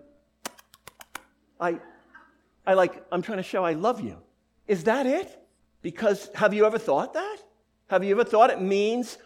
I, 1.60 1.78
I 2.66 2.74
like, 2.74 3.04
I'm 3.12 3.22
trying 3.22 3.38
to 3.38 3.42
show 3.42 3.64
I 3.64 3.74
love 3.74 4.00
you. 4.00 4.18
Is 4.66 4.84
that 4.84 5.06
it? 5.06 5.38
Because 5.82 6.30
have 6.34 6.54
you 6.54 6.64
ever 6.66 6.78
thought 6.78 7.14
that? 7.14 7.38
Have 7.88 8.04
you 8.04 8.12
ever 8.12 8.24
thought 8.24 8.50
it 8.50 8.60
means 8.60 9.18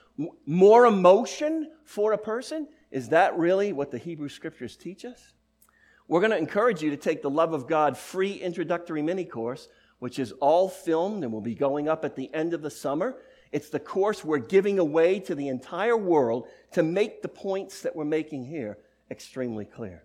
more 0.47 0.87
emotion 0.87 1.71
for 1.85 2.12
a 2.12 2.19
person? 2.19 2.69
Is 2.90 3.11
that 3.11 3.37
really 3.37 3.73
what 3.73 3.90
the 3.90 3.99
Hebrew 3.99 4.28
scriptures 4.28 4.76
teach 4.76 5.05
us? 5.05 5.35
We're 6.09 6.21
going 6.21 6.33
to 6.33 6.38
encourage 6.38 6.83
you 6.83 6.90
to 6.90 6.97
take 6.97 7.23
the 7.23 7.31
Love 7.31 7.52
of 7.52 7.66
God 7.66 7.99
free 7.99 8.33
introductory 8.33 9.02
mini 9.02 9.25
course, 9.25 9.69
which 9.99 10.19
is 10.19 10.33
all 10.33 10.69
filmed 10.69 11.25
and 11.25 11.33
will 11.33 11.40
be 11.40 11.55
going 11.55 11.88
up 11.88 12.05
at 12.05 12.16
the 12.16 12.33
end 12.33 12.55
of 12.55 12.62
the 12.62 12.71
summer. 12.71 13.16
It's 13.52 13.69
the 13.69 13.81
course 13.81 14.25
we're 14.25 14.38
giving 14.38 14.78
away 14.78 15.21
to 15.21 15.35
the 15.35 15.49
entire 15.49 15.97
world 15.97 16.49
to 16.73 16.83
make 16.83 17.23
the 17.23 17.28
points 17.28 17.83
that 17.83 17.95
we're 17.95 18.05
making 18.05 18.45
here 18.45 18.78
extremely 19.11 19.64
clear. 19.64 20.05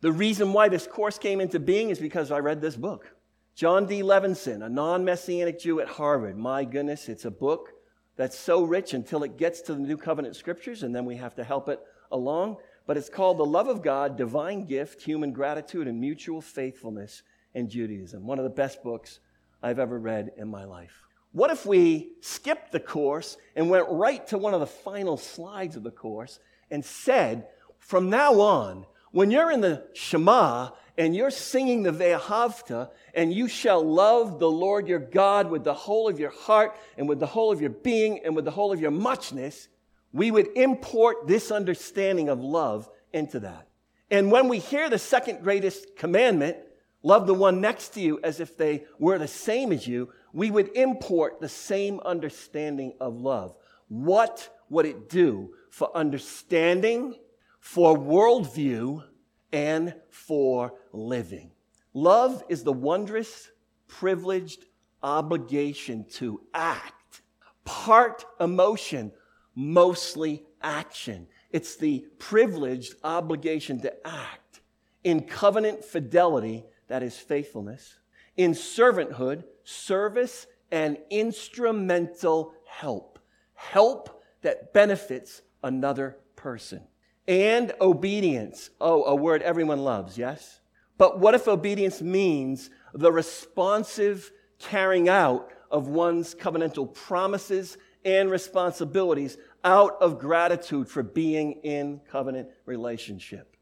The 0.00 0.12
reason 0.12 0.52
why 0.52 0.68
this 0.68 0.86
course 0.86 1.18
came 1.18 1.40
into 1.40 1.60
being 1.60 1.90
is 1.90 1.98
because 1.98 2.30
I 2.30 2.38
read 2.38 2.60
this 2.60 2.76
book. 2.76 3.14
Jon 3.60 3.84
D. 3.84 4.00
Levenson, 4.00 4.64
a 4.64 4.70
non 4.70 5.04
messianic 5.04 5.60
Jew 5.60 5.80
at 5.80 5.88
Harvard. 5.88 6.38
My 6.38 6.64
goodness, 6.64 7.10
it's 7.10 7.26
a 7.26 7.30
book 7.30 7.74
that's 8.16 8.38
so 8.38 8.62
rich 8.62 8.94
until 8.94 9.22
it 9.22 9.36
gets 9.36 9.60
to 9.60 9.74
the 9.74 9.80
New 9.80 9.98
Covenant 9.98 10.34
scriptures, 10.34 10.82
and 10.82 10.96
then 10.96 11.04
we 11.04 11.16
have 11.16 11.34
to 11.34 11.44
help 11.44 11.68
it 11.68 11.78
along. 12.10 12.56
But 12.86 12.96
it's 12.96 13.10
called 13.10 13.36
The 13.36 13.44
Love 13.44 13.68
of 13.68 13.82
God, 13.82 14.16
Divine 14.16 14.64
Gift, 14.64 15.02
Human 15.02 15.30
Gratitude, 15.30 15.88
and 15.88 16.00
Mutual 16.00 16.40
Faithfulness 16.40 17.22
in 17.52 17.68
Judaism. 17.68 18.26
One 18.26 18.38
of 18.38 18.44
the 18.44 18.48
best 18.48 18.82
books 18.82 19.20
I've 19.62 19.78
ever 19.78 19.98
read 19.98 20.30
in 20.38 20.48
my 20.48 20.64
life. 20.64 21.02
What 21.32 21.50
if 21.50 21.66
we 21.66 22.12
skipped 22.22 22.72
the 22.72 22.80
course 22.80 23.36
and 23.54 23.68
went 23.68 23.88
right 23.90 24.26
to 24.28 24.38
one 24.38 24.54
of 24.54 24.60
the 24.60 24.66
final 24.66 25.18
slides 25.18 25.76
of 25.76 25.82
the 25.82 25.90
course 25.90 26.38
and 26.70 26.82
said, 26.82 27.46
from 27.78 28.08
now 28.08 28.40
on, 28.40 28.86
when 29.12 29.30
you're 29.30 29.50
in 29.50 29.60
the 29.60 29.86
Shema 29.92 30.70
and 31.00 31.16
you're 31.16 31.30
singing 31.30 31.82
the 31.82 31.92
Ve'ahavta, 31.92 32.90
and 33.14 33.32
you 33.32 33.48
shall 33.48 33.82
love 33.82 34.38
the 34.38 34.50
Lord 34.50 34.86
your 34.86 34.98
God 34.98 35.50
with 35.50 35.64
the 35.64 35.72
whole 35.72 36.10
of 36.10 36.20
your 36.20 36.28
heart 36.28 36.76
and 36.98 37.08
with 37.08 37.18
the 37.18 37.26
whole 37.26 37.50
of 37.50 37.58
your 37.58 37.70
being 37.70 38.20
and 38.22 38.36
with 38.36 38.44
the 38.44 38.50
whole 38.50 38.70
of 38.70 38.82
your 38.82 38.90
muchness, 38.90 39.68
we 40.12 40.30
would 40.30 40.48
import 40.56 41.26
this 41.26 41.50
understanding 41.50 42.28
of 42.28 42.40
love 42.40 42.86
into 43.14 43.40
that. 43.40 43.66
And 44.10 44.30
when 44.30 44.48
we 44.48 44.58
hear 44.58 44.90
the 44.90 44.98
second 44.98 45.42
greatest 45.42 45.96
commandment, 45.96 46.58
love 47.02 47.26
the 47.26 47.32
one 47.32 47.62
next 47.62 47.94
to 47.94 48.02
you 48.02 48.20
as 48.22 48.38
if 48.38 48.58
they 48.58 48.84
were 48.98 49.18
the 49.18 49.26
same 49.26 49.72
as 49.72 49.86
you, 49.86 50.12
we 50.34 50.50
would 50.50 50.76
import 50.76 51.40
the 51.40 51.48
same 51.48 51.98
understanding 52.00 52.92
of 53.00 53.16
love. 53.16 53.54
What 53.88 54.50
would 54.68 54.84
it 54.84 55.08
do 55.08 55.54
for 55.70 55.96
understanding, 55.96 57.14
for 57.58 57.96
worldview, 57.96 59.04
and 59.52 59.94
for 60.10 60.74
living. 60.92 61.50
Love 61.92 62.42
is 62.48 62.62
the 62.62 62.72
wondrous, 62.72 63.50
privileged 63.88 64.64
obligation 65.02 66.04
to 66.12 66.40
act. 66.54 67.22
Part 67.64 68.24
emotion, 68.38 69.12
mostly 69.54 70.44
action. 70.62 71.26
It's 71.50 71.76
the 71.76 72.06
privileged 72.18 72.94
obligation 73.02 73.80
to 73.80 74.06
act 74.06 74.60
in 75.04 75.22
covenant 75.22 75.84
fidelity, 75.84 76.64
that 76.88 77.02
is 77.02 77.16
faithfulness, 77.16 77.98
in 78.36 78.52
servanthood, 78.52 79.44
service, 79.64 80.46
and 80.70 80.98
instrumental 81.10 82.52
help. 82.66 83.18
Help 83.54 84.22
that 84.42 84.72
benefits 84.72 85.42
another 85.62 86.18
person. 86.36 86.82
And 87.26 87.72
obedience. 87.80 88.70
Oh, 88.80 89.04
a 89.04 89.14
word 89.14 89.42
everyone 89.42 89.80
loves, 89.80 90.18
yes? 90.18 90.60
But 90.98 91.18
what 91.18 91.34
if 91.34 91.48
obedience 91.48 92.02
means 92.02 92.70
the 92.92 93.12
responsive 93.12 94.32
carrying 94.58 95.08
out 95.08 95.50
of 95.70 95.88
one's 95.88 96.34
covenantal 96.34 96.92
promises 96.92 97.78
and 98.04 98.30
responsibilities 98.30 99.38
out 99.62 99.96
of 100.00 100.18
gratitude 100.18 100.88
for 100.88 101.02
being 101.02 101.52
in 101.62 102.00
covenant 102.10 102.48
relationship? 102.66 103.56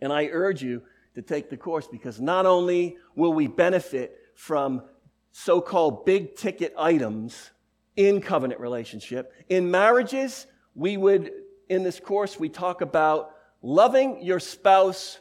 And 0.00 0.12
I 0.12 0.26
urge 0.26 0.62
you 0.62 0.82
to 1.14 1.22
take 1.22 1.48
the 1.48 1.56
course 1.56 1.88
because 1.88 2.20
not 2.20 2.44
only 2.44 2.98
will 3.14 3.32
we 3.32 3.46
benefit 3.46 4.18
from 4.34 4.82
so 5.32 5.60
called 5.60 6.04
big 6.04 6.36
ticket 6.36 6.74
items 6.78 7.50
in 7.96 8.20
covenant 8.20 8.60
relationship, 8.60 9.32
in 9.48 9.70
marriages, 9.70 10.46
we 10.74 10.96
would, 10.96 11.30
in 11.68 11.82
this 11.82 12.00
course, 12.00 12.38
we 12.38 12.48
talk 12.48 12.80
about 12.80 13.32
loving 13.62 14.22
your 14.22 14.40
spouse 14.40 15.18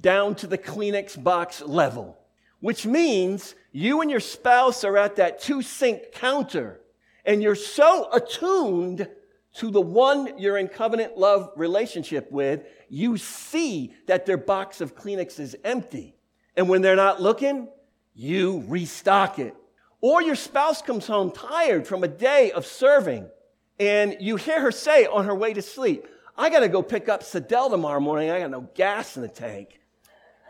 down 0.00 0.34
to 0.36 0.46
the 0.46 0.58
Kleenex 0.58 1.22
box 1.22 1.62
level, 1.62 2.18
which 2.60 2.86
means 2.86 3.54
you 3.72 4.00
and 4.00 4.10
your 4.10 4.20
spouse 4.20 4.84
are 4.84 4.96
at 4.96 5.16
that 5.16 5.40
two 5.40 5.62
sink 5.62 6.12
counter 6.12 6.80
and 7.24 7.42
you're 7.42 7.54
so 7.54 8.08
attuned 8.12 9.08
to 9.54 9.70
the 9.70 9.80
one 9.80 10.38
you're 10.38 10.58
in 10.58 10.68
covenant 10.68 11.16
love 11.16 11.50
relationship 11.56 12.30
with, 12.30 12.64
you 12.88 13.16
see 13.16 13.94
that 14.06 14.26
their 14.26 14.36
box 14.36 14.80
of 14.80 14.96
Kleenex 14.96 15.38
is 15.38 15.56
empty. 15.64 16.16
And 16.56 16.68
when 16.68 16.82
they're 16.82 16.96
not 16.96 17.22
looking, 17.22 17.68
you 18.14 18.64
restock 18.66 19.38
it. 19.38 19.54
Or 20.00 20.20
your 20.20 20.34
spouse 20.34 20.82
comes 20.82 21.06
home 21.06 21.30
tired 21.30 21.86
from 21.86 22.04
a 22.04 22.08
day 22.08 22.50
of 22.50 22.66
serving, 22.66 23.28
and 23.78 24.16
you 24.20 24.36
hear 24.36 24.60
her 24.60 24.72
say 24.72 25.06
on 25.06 25.24
her 25.24 25.34
way 25.34 25.52
to 25.52 25.62
sleep, 25.62 26.06
I 26.36 26.50
got 26.50 26.60
to 26.60 26.68
go 26.68 26.82
pick 26.82 27.08
up 27.08 27.22
Sadell 27.22 27.70
tomorrow 27.70 28.00
morning. 28.00 28.30
I 28.30 28.40
got 28.40 28.50
no 28.50 28.68
gas 28.74 29.16
in 29.16 29.22
the 29.22 29.28
tank. 29.28 29.80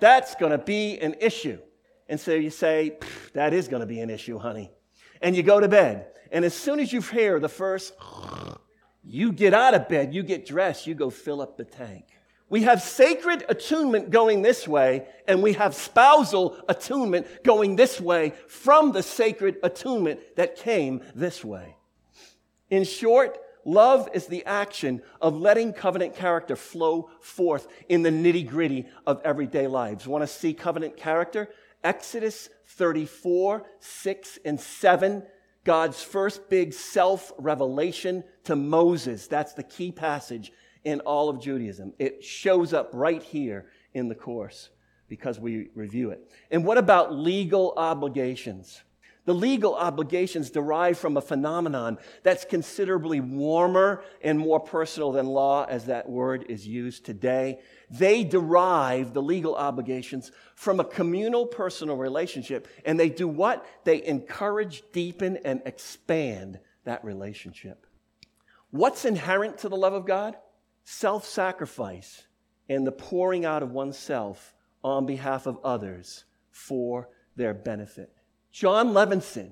That's 0.01 0.35
going 0.35 0.53
to 0.53 0.59
be 0.59 0.99
an 0.99 1.15
issue. 1.21 1.59
And 2.09 2.19
so 2.19 2.33
you 2.33 2.51
say, 2.51 2.99
That 3.33 3.53
is 3.53 3.69
going 3.69 3.81
to 3.81 3.87
be 3.87 4.01
an 4.01 4.11
issue, 4.11 4.39
honey. 4.39 4.71
And 5.21 5.37
you 5.37 5.43
go 5.43 5.61
to 5.61 5.69
bed. 5.69 6.07
And 6.31 6.45
as 6.45 6.55
soon 6.55 6.81
as 6.81 6.93
you 6.93 7.01
hear 7.01 7.39
the 7.39 7.49
first 7.49 7.95
you 9.07 9.33
get 9.33 9.53
out 9.53 9.75
of 9.75 9.89
bed, 9.89 10.15
you 10.15 10.23
get 10.23 10.47
dressed, 10.47 10.87
you 10.87 10.95
go 10.95 11.11
fill 11.11 11.41
up 11.41 11.57
the 11.57 11.65
tank. 11.65 12.07
We 12.49 12.63
have 12.63 12.83
sacred 12.83 13.45
attunement 13.49 14.11
going 14.11 14.43
this 14.43 14.69
way, 14.69 15.07
and 15.27 15.43
we 15.43 15.55
have 15.55 15.75
spousal 15.75 16.57
attunement 16.69 17.27
going 17.43 17.77
this 17.77 18.01
way 18.01 18.33
from 18.49 18.93
the 18.93 19.03
sacred 19.03 19.57
attunement 19.63 20.21
that 20.37 20.57
came 20.57 21.03
this 21.15 21.45
way. 21.45 21.77
In 22.75 22.83
short, 22.83 23.39
love 23.65 24.09
is 24.15 24.27
the 24.27 24.45
action 24.47 25.01
of 25.21 25.41
letting 25.41 25.73
covenant 25.73 26.17
character 26.17 26.57
flow 26.57 27.09
forth 27.21 27.69
in 27.89 28.03
the 28.03 28.11
nitty 28.11 28.49
gritty 28.49 28.87
of 29.07 29.21
everyday 29.25 29.69
lives. 29.69 30.09
Want 30.09 30.23
to 30.23 30.27
see 30.27 30.53
covenant 30.53 30.97
character? 30.97 31.49
Exodus 31.85 32.49
34, 32.67 33.63
6, 33.79 34.39
and 34.45 34.61
7 34.61 35.23
God's 35.63 36.03
first 36.03 36.51
big 36.51 36.73
self 36.73 37.33
revelation 37.39 38.25
to 38.43 38.57
Moses. 38.57 39.29
That's 39.29 39.53
the 39.53 39.63
key 39.63 39.93
passage 39.93 40.51
in 40.83 40.99
all 41.03 41.29
of 41.29 41.41
Judaism. 41.41 41.93
It 42.01 42.25
shows 42.25 42.73
up 42.73 42.91
right 42.93 43.23
here 43.23 43.67
in 43.93 44.09
the 44.09 44.17
course 44.17 44.71
because 45.07 45.39
we 45.39 45.69
review 45.77 46.11
it. 46.11 46.29
And 46.51 46.65
what 46.65 46.77
about 46.77 47.15
legal 47.15 47.73
obligations? 47.77 48.83
The 49.27 49.35
legal 49.35 49.75
obligations 49.75 50.51
derive 50.51 50.99
from 50.99 51.17
a 51.17 51.23
phenomenon 51.23 51.99
that's 52.23 52.45
considerably 52.45 53.21
warmer 53.21 54.05
and 54.23 54.39
more 54.39 54.61
personal 54.61 55.13
than 55.13 55.27
law, 55.27 55.65
as 55.65 55.87
that 55.87 56.09
word 56.09 56.45
is 56.51 56.67
used 56.67 57.07
today. 57.07 57.61
They 57.91 58.25
derive 58.25 59.15
the 59.15 59.23
legal 59.23 59.57
obligations 59.57 60.31
from 60.55 60.79
a 60.79 60.85
communal 60.85 61.47
personal 61.47 61.97
relationship, 61.97 62.69
and 62.85 63.01
they 63.01 63.09
do 63.09 63.27
what? 63.27 63.65
They 63.85 64.05
encourage, 64.05 64.83
deepen, 64.93 65.39
and 65.43 65.63
expand 65.65 66.59
that 66.85 67.03
relationship. 67.03 67.87
What's 68.71 69.07
inherent 69.07 69.59
to 69.59 69.71
the 69.71 69.77
love 69.77 69.95
of 69.95 70.07
God? 70.07 70.37
Self 70.85 71.25
sacrifice 71.27 72.27
and 72.69 72.87
the 72.87 72.93
pouring 72.93 73.47
out 73.47 73.63
of 73.63 73.73
oneself 73.73 74.53
on 74.83 75.07
behalf 75.07 75.47
of 75.47 75.59
others 75.65 76.25
for 76.51 77.09
their 77.37 77.55
benefit. 77.55 78.13
Jon 78.55 78.91
Levenson, 78.91 79.51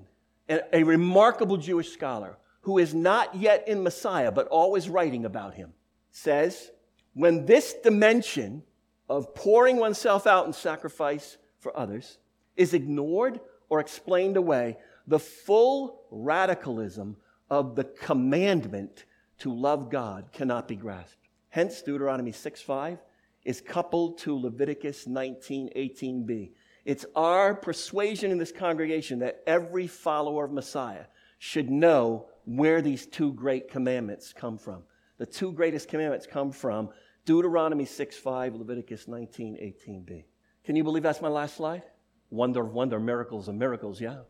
a 0.49 0.85
remarkable 0.85 1.57
Jewish 1.57 1.91
scholar 1.91 2.39
who 2.61 2.79
is 2.79 2.95
not 2.95 3.35
yet 3.35 3.67
in 3.67 3.83
Messiah, 3.83 4.31
but 4.31 4.47
always 4.47 4.89
writing 4.89 5.25
about 5.25 5.55
him, 5.55 5.73
says, 6.13 6.71
when 7.13 7.45
this 7.45 7.75
dimension 7.83 8.63
of 9.09 9.35
pouring 9.35 9.79
oneself 9.79 10.29
out 10.29 10.47
in 10.47 10.53
sacrifice 10.53 11.37
for 11.59 11.77
others 11.77 12.19
is 12.57 12.75
ignored 12.75 13.41
or 13.69 13.81
explained 13.81 14.37
away, 14.37 14.79
the 15.09 15.19
full 15.19 16.05
radicalism 16.13 17.17
of 17.51 17.75
the 17.75 17.85
commandment 17.85 19.07
to 19.39 19.53
love 19.53 19.91
God 19.91 20.31
cannot 20.33 20.69
be 20.69 20.77
grasped. 20.77 21.27
Hence, 21.49 21.83
Deuteronomy 21.83 22.31
6 22.31 22.63
5 22.63 22.99
is 23.45 23.61
coupled 23.61 24.19
to 24.19 24.39
Leviticus 24.39 25.09
19 25.09 25.71
18b. 25.75 26.53
It's 26.85 27.07
our 27.15 27.55
persuasion 27.55 28.31
in 28.31 28.39
this 28.39 28.53
congregation 28.53 29.21
that 29.21 29.43
every 29.47 29.87
follower 29.87 30.45
of 30.45 30.53
Messiah 30.53 31.05
should 31.39 31.71
know 31.71 32.27
where 32.45 32.83
these 32.83 33.07
two 33.07 33.33
great 33.33 33.71
commandments 33.71 34.33
come 34.33 34.59
from. 34.59 34.83
The 35.19 35.27
two 35.27 35.53
greatest 35.53 35.89
commandments 35.89 36.27
come 36.27 36.51
from 36.51 36.91
Deuteronomy 37.25 37.85
6 37.85 38.17
5, 38.17 38.55
Leviticus 38.57 39.07
19 39.07 39.55
18b. 39.55 40.25
Can 40.65 40.77
you 40.77 40.85
believe 40.85 41.03
that's 41.03 41.23
my 41.23 41.29
last 41.29 41.57
slide? 41.57 41.85
Wonder 42.31 42.63
of 42.63 42.73
wonder, 42.73 42.99
miracles 42.99 43.49
of 43.49 43.55
miracles, 43.55 44.01
yeah. 44.01 44.21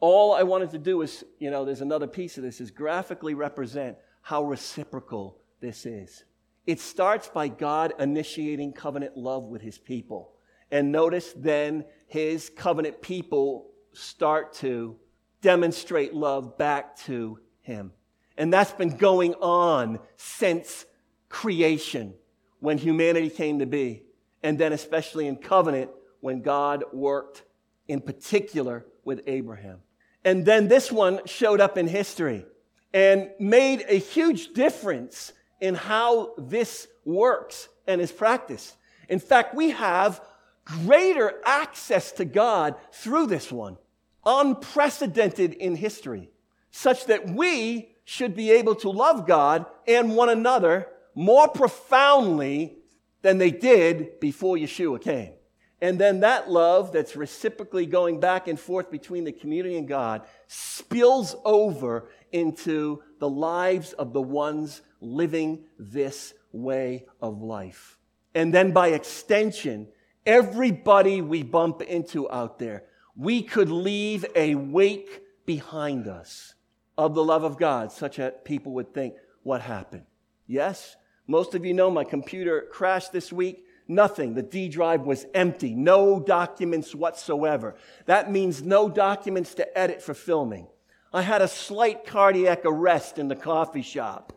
All 0.00 0.34
I 0.34 0.42
wanted 0.42 0.70
to 0.72 0.78
do 0.78 1.02
is, 1.02 1.24
you 1.38 1.50
know, 1.50 1.64
there's 1.64 1.80
another 1.80 2.08
piece 2.08 2.36
of 2.36 2.42
this, 2.42 2.60
is 2.60 2.70
graphically 2.70 3.34
represent 3.34 3.96
how 4.20 4.42
reciprocal 4.44 5.38
this 5.60 5.86
is. 5.86 6.24
It 6.66 6.80
starts 6.80 7.28
by 7.28 7.48
God 7.48 7.94
initiating 7.98 8.72
covenant 8.72 9.16
love 9.16 9.44
with 9.44 9.62
his 9.62 9.78
people. 9.78 10.34
And 10.72 10.90
notice 10.90 11.32
then 11.36 11.84
his 12.08 12.48
covenant 12.48 13.02
people 13.02 13.70
start 13.92 14.54
to 14.54 14.96
demonstrate 15.42 16.14
love 16.14 16.56
back 16.56 16.96
to 17.00 17.38
him. 17.60 17.92
And 18.38 18.52
that's 18.52 18.72
been 18.72 18.96
going 18.96 19.34
on 19.34 20.00
since 20.16 20.86
creation 21.28 22.14
when 22.60 22.78
humanity 22.78 23.28
came 23.28 23.58
to 23.58 23.66
be. 23.66 24.04
And 24.42 24.58
then, 24.58 24.72
especially 24.72 25.26
in 25.26 25.36
covenant, 25.36 25.90
when 26.20 26.40
God 26.40 26.84
worked 26.92 27.42
in 27.86 28.00
particular 28.00 28.86
with 29.04 29.20
Abraham. 29.26 29.80
And 30.24 30.46
then 30.46 30.68
this 30.68 30.90
one 30.90 31.20
showed 31.26 31.60
up 31.60 31.76
in 31.76 31.86
history 31.86 32.46
and 32.94 33.30
made 33.38 33.84
a 33.88 33.98
huge 33.98 34.54
difference 34.54 35.32
in 35.60 35.74
how 35.74 36.34
this 36.38 36.88
works 37.04 37.68
and 37.86 38.00
is 38.00 38.12
practiced. 38.12 38.76
In 39.08 39.18
fact, 39.18 39.54
we 39.54 39.70
have 39.70 40.20
greater 40.64 41.40
access 41.44 42.12
to 42.12 42.24
God 42.24 42.74
through 42.92 43.26
this 43.26 43.50
one, 43.50 43.76
unprecedented 44.24 45.54
in 45.54 45.76
history, 45.76 46.30
such 46.70 47.06
that 47.06 47.28
we 47.28 47.96
should 48.04 48.34
be 48.34 48.50
able 48.50 48.74
to 48.76 48.90
love 48.90 49.26
God 49.26 49.66
and 49.86 50.16
one 50.16 50.28
another 50.28 50.88
more 51.14 51.48
profoundly 51.48 52.78
than 53.22 53.38
they 53.38 53.50
did 53.50 54.18
before 54.20 54.56
Yeshua 54.56 55.00
came. 55.00 55.32
And 55.80 55.98
then 55.98 56.20
that 56.20 56.48
love 56.48 56.92
that's 56.92 57.16
reciprocally 57.16 57.86
going 57.86 58.20
back 58.20 58.46
and 58.46 58.58
forth 58.58 58.90
between 58.90 59.24
the 59.24 59.32
community 59.32 59.76
and 59.76 59.88
God 59.88 60.22
spills 60.46 61.34
over 61.44 62.08
into 62.30 63.02
the 63.18 63.28
lives 63.28 63.92
of 63.94 64.12
the 64.12 64.22
ones 64.22 64.80
living 65.00 65.64
this 65.78 66.34
way 66.52 67.06
of 67.20 67.42
life. 67.42 67.98
And 68.34 68.54
then 68.54 68.70
by 68.72 68.88
extension, 68.88 69.88
Everybody 70.24 71.20
we 71.20 71.42
bump 71.42 71.82
into 71.82 72.30
out 72.30 72.58
there, 72.58 72.84
we 73.16 73.42
could 73.42 73.70
leave 73.70 74.24
a 74.36 74.54
wake 74.54 75.22
behind 75.44 76.06
us 76.06 76.54
of 76.96 77.14
the 77.14 77.24
love 77.24 77.42
of 77.42 77.58
God, 77.58 77.90
such 77.90 78.16
that 78.16 78.44
people 78.44 78.72
would 78.72 78.94
think, 78.94 79.14
what 79.42 79.62
happened? 79.62 80.04
Yes, 80.46 80.96
most 81.26 81.54
of 81.54 81.64
you 81.64 81.74
know 81.74 81.90
my 81.90 82.04
computer 82.04 82.68
crashed 82.70 83.12
this 83.12 83.32
week. 83.32 83.64
Nothing. 83.88 84.34
The 84.34 84.42
D 84.42 84.68
drive 84.68 85.02
was 85.02 85.26
empty. 85.34 85.74
No 85.74 86.20
documents 86.20 86.94
whatsoever. 86.94 87.74
That 88.06 88.30
means 88.30 88.62
no 88.62 88.88
documents 88.88 89.54
to 89.54 89.78
edit 89.78 90.00
for 90.00 90.14
filming. 90.14 90.68
I 91.12 91.22
had 91.22 91.42
a 91.42 91.48
slight 91.48 92.06
cardiac 92.06 92.60
arrest 92.64 93.18
in 93.18 93.28
the 93.28 93.36
coffee 93.36 93.82
shop 93.82 94.32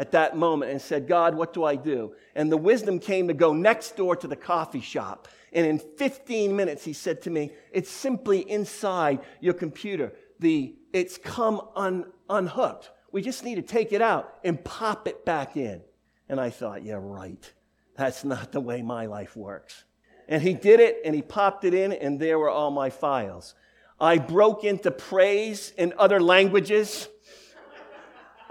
at 0.00 0.12
that 0.12 0.34
moment 0.34 0.72
and 0.72 0.80
said, 0.80 1.06
God, 1.06 1.34
what 1.34 1.52
do 1.52 1.62
I 1.62 1.76
do? 1.76 2.14
And 2.34 2.50
the 2.50 2.56
wisdom 2.56 2.98
came 2.98 3.28
to 3.28 3.34
go 3.34 3.52
next 3.52 3.98
door 3.98 4.16
to 4.16 4.26
the 4.26 4.34
coffee 4.34 4.80
shop. 4.80 5.28
And 5.52 5.66
in 5.66 5.78
15 5.78 6.56
minutes, 6.56 6.86
he 6.86 6.94
said 6.94 7.20
to 7.22 7.30
me, 7.30 7.52
It's 7.70 7.90
simply 7.90 8.50
inside 8.50 9.20
your 9.40 9.52
computer. 9.52 10.14
the 10.38 10.74
it's 10.94 11.18
come 11.18 11.60
un, 11.76 12.06
unhooked. 12.30 12.90
We 13.12 13.20
just 13.20 13.44
need 13.44 13.56
to 13.56 13.62
take 13.62 13.92
it 13.92 14.00
out 14.00 14.38
and 14.42 14.64
pop 14.64 15.06
it 15.06 15.26
back 15.26 15.58
in. 15.58 15.82
And 16.30 16.40
I 16.40 16.48
thought, 16.48 16.82
yeah, 16.82 16.98
right. 16.98 17.52
That's 17.94 18.24
not 18.24 18.52
the 18.52 18.60
way 18.60 18.80
my 18.80 19.04
life 19.04 19.36
works. 19.36 19.84
And 20.28 20.42
he 20.42 20.54
did 20.54 20.80
it 20.80 21.02
and 21.04 21.14
he 21.14 21.20
popped 21.20 21.64
it 21.66 21.74
in, 21.74 21.92
and 21.92 22.18
there 22.18 22.38
were 22.38 22.48
all 22.48 22.70
my 22.70 22.88
files. 22.88 23.54
I 24.00 24.16
broke 24.16 24.64
into 24.64 24.90
praise 24.90 25.74
in 25.76 25.92
other 25.98 26.20
languages. 26.20 27.08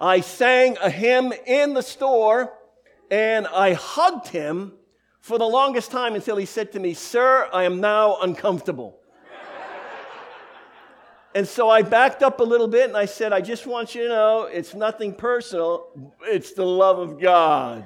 I 0.01 0.21
sang 0.21 0.77
a 0.81 0.89
hymn 0.89 1.33
in 1.45 1.73
the 1.73 1.81
store 1.81 2.53
and 3.12 3.45
I 3.47 3.73
hugged 3.73 4.29
him 4.29 4.71
for 5.19 5.38
the 5.38 5.45
longest 5.45 5.91
time 5.91 6.15
until 6.15 6.38
he 6.38 6.45
said 6.45 6.71
to 6.71 6.79
me, 6.79 6.93
Sir, 6.93 7.49
I 7.51 7.65
am 7.65 7.81
now 7.81 8.17
uncomfortable. 8.21 8.97
and 11.35 11.45
so 11.45 11.69
I 11.69 11.81
backed 11.81 12.23
up 12.23 12.39
a 12.39 12.43
little 12.43 12.69
bit 12.69 12.88
and 12.88 12.95
I 12.95 13.05
said, 13.05 13.33
I 13.33 13.41
just 13.41 13.67
want 13.67 13.93
you 13.93 14.03
to 14.03 14.07
know 14.07 14.43
it's 14.43 14.73
nothing 14.73 15.13
personal, 15.13 15.88
it's 16.21 16.53
the 16.53 16.65
love 16.65 16.99
of 16.99 17.19
God. 17.19 17.83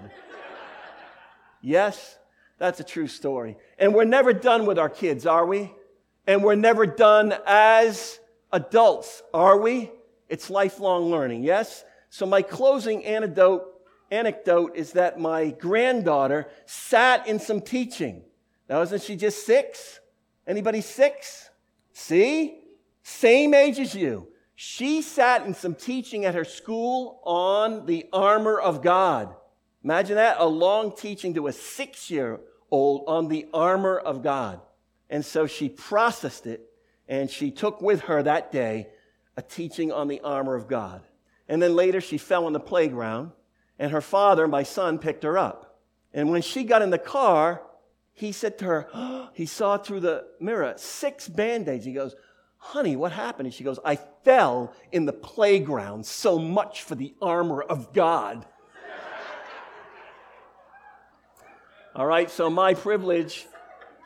yes, 1.61 2.19
that's 2.59 2.79
a 2.79 2.83
true 2.83 3.07
story. 3.07 3.57
And 3.79 3.95
we're 3.95 4.05
never 4.05 4.33
done 4.33 4.67
with 4.67 4.77
our 4.77 4.89
kids, 4.89 5.25
are 5.25 5.47
we? 5.47 5.73
And 6.27 6.43
we're 6.43 6.53
never 6.53 6.85
done 6.85 7.33
as 7.47 8.19
adults, 8.51 9.23
are 9.33 9.57
we? 9.57 9.89
It's 10.29 10.51
lifelong 10.51 11.05
learning, 11.05 11.43
yes? 11.43 11.83
So, 12.13 12.27
my 12.27 12.43
closing 12.43 13.03
anecdote, 13.05 13.63
anecdote 14.11 14.75
is 14.75 14.91
that 14.91 15.19
my 15.19 15.49
granddaughter 15.49 16.47
sat 16.67 17.25
in 17.27 17.39
some 17.39 17.59
teaching. 17.59 18.21
Now, 18.69 18.83
isn't 18.83 19.01
she 19.01 19.15
just 19.15 19.47
six? 19.47 19.99
Anybody 20.45 20.81
six? 20.81 21.49
See? 21.91 22.59
Same 23.01 23.55
age 23.55 23.79
as 23.79 23.95
you. 23.95 24.27
She 24.53 25.01
sat 25.01 25.47
in 25.47 25.55
some 25.55 25.73
teaching 25.73 26.23
at 26.25 26.35
her 26.35 26.45
school 26.45 27.19
on 27.23 27.87
the 27.87 28.05
armor 28.13 28.59
of 28.59 28.83
God. 28.83 29.33
Imagine 29.83 30.17
that, 30.17 30.37
a 30.39 30.45
long 30.45 30.95
teaching 30.95 31.33
to 31.33 31.47
a 31.47 31.51
six 31.51 32.11
year 32.11 32.39
old 32.69 33.05
on 33.07 33.27
the 33.27 33.47
armor 33.55 33.97
of 33.97 34.21
God. 34.21 34.61
And 35.09 35.25
so 35.25 35.47
she 35.47 35.67
processed 35.67 36.45
it 36.45 36.61
and 37.07 37.27
she 37.27 37.49
took 37.49 37.81
with 37.81 38.01
her 38.01 38.21
that 38.21 38.51
day 38.51 38.89
a 39.35 39.41
teaching 39.41 39.91
on 39.91 40.07
the 40.07 40.21
armor 40.21 40.53
of 40.53 40.67
God. 40.67 41.01
And 41.53 41.61
then 41.61 41.75
later 41.75 42.01
she 42.01 42.17
fell 42.17 42.47
on 42.47 42.53
the 42.53 42.59
playground 42.59 43.29
and 43.77 43.91
her 43.91 44.01
father, 44.01 44.47
my 44.47 44.63
son, 44.63 44.97
picked 44.97 45.23
her 45.23 45.37
up. 45.37 45.77
And 46.11 46.31
when 46.31 46.41
she 46.41 46.63
got 46.63 46.81
in 46.81 46.89
the 46.89 46.97
car, 46.97 47.61
he 48.11 48.31
said 48.31 48.57
to 48.57 48.65
her, 48.65 48.87
oh, 48.91 49.29
he 49.33 49.45
saw 49.45 49.77
through 49.77 49.99
the 49.99 50.25
mirror 50.39 50.73
six 50.77 51.29
band 51.29 51.69
aids. 51.69 51.85
He 51.85 51.93
goes, 51.93 52.15
Honey, 52.57 52.95
what 52.95 53.11
happened? 53.11 53.45
And 53.45 53.53
she 53.53 53.63
goes, 53.63 53.77
I 53.85 53.97
fell 53.97 54.73
in 54.91 55.05
the 55.05 55.13
playground 55.13 56.07
so 56.07 56.39
much 56.39 56.81
for 56.81 56.95
the 56.95 57.13
armor 57.21 57.61
of 57.61 57.93
God. 57.93 58.47
All 61.95 62.07
right, 62.07 62.31
so 62.31 62.49
my 62.49 62.73
privilege 62.73 63.45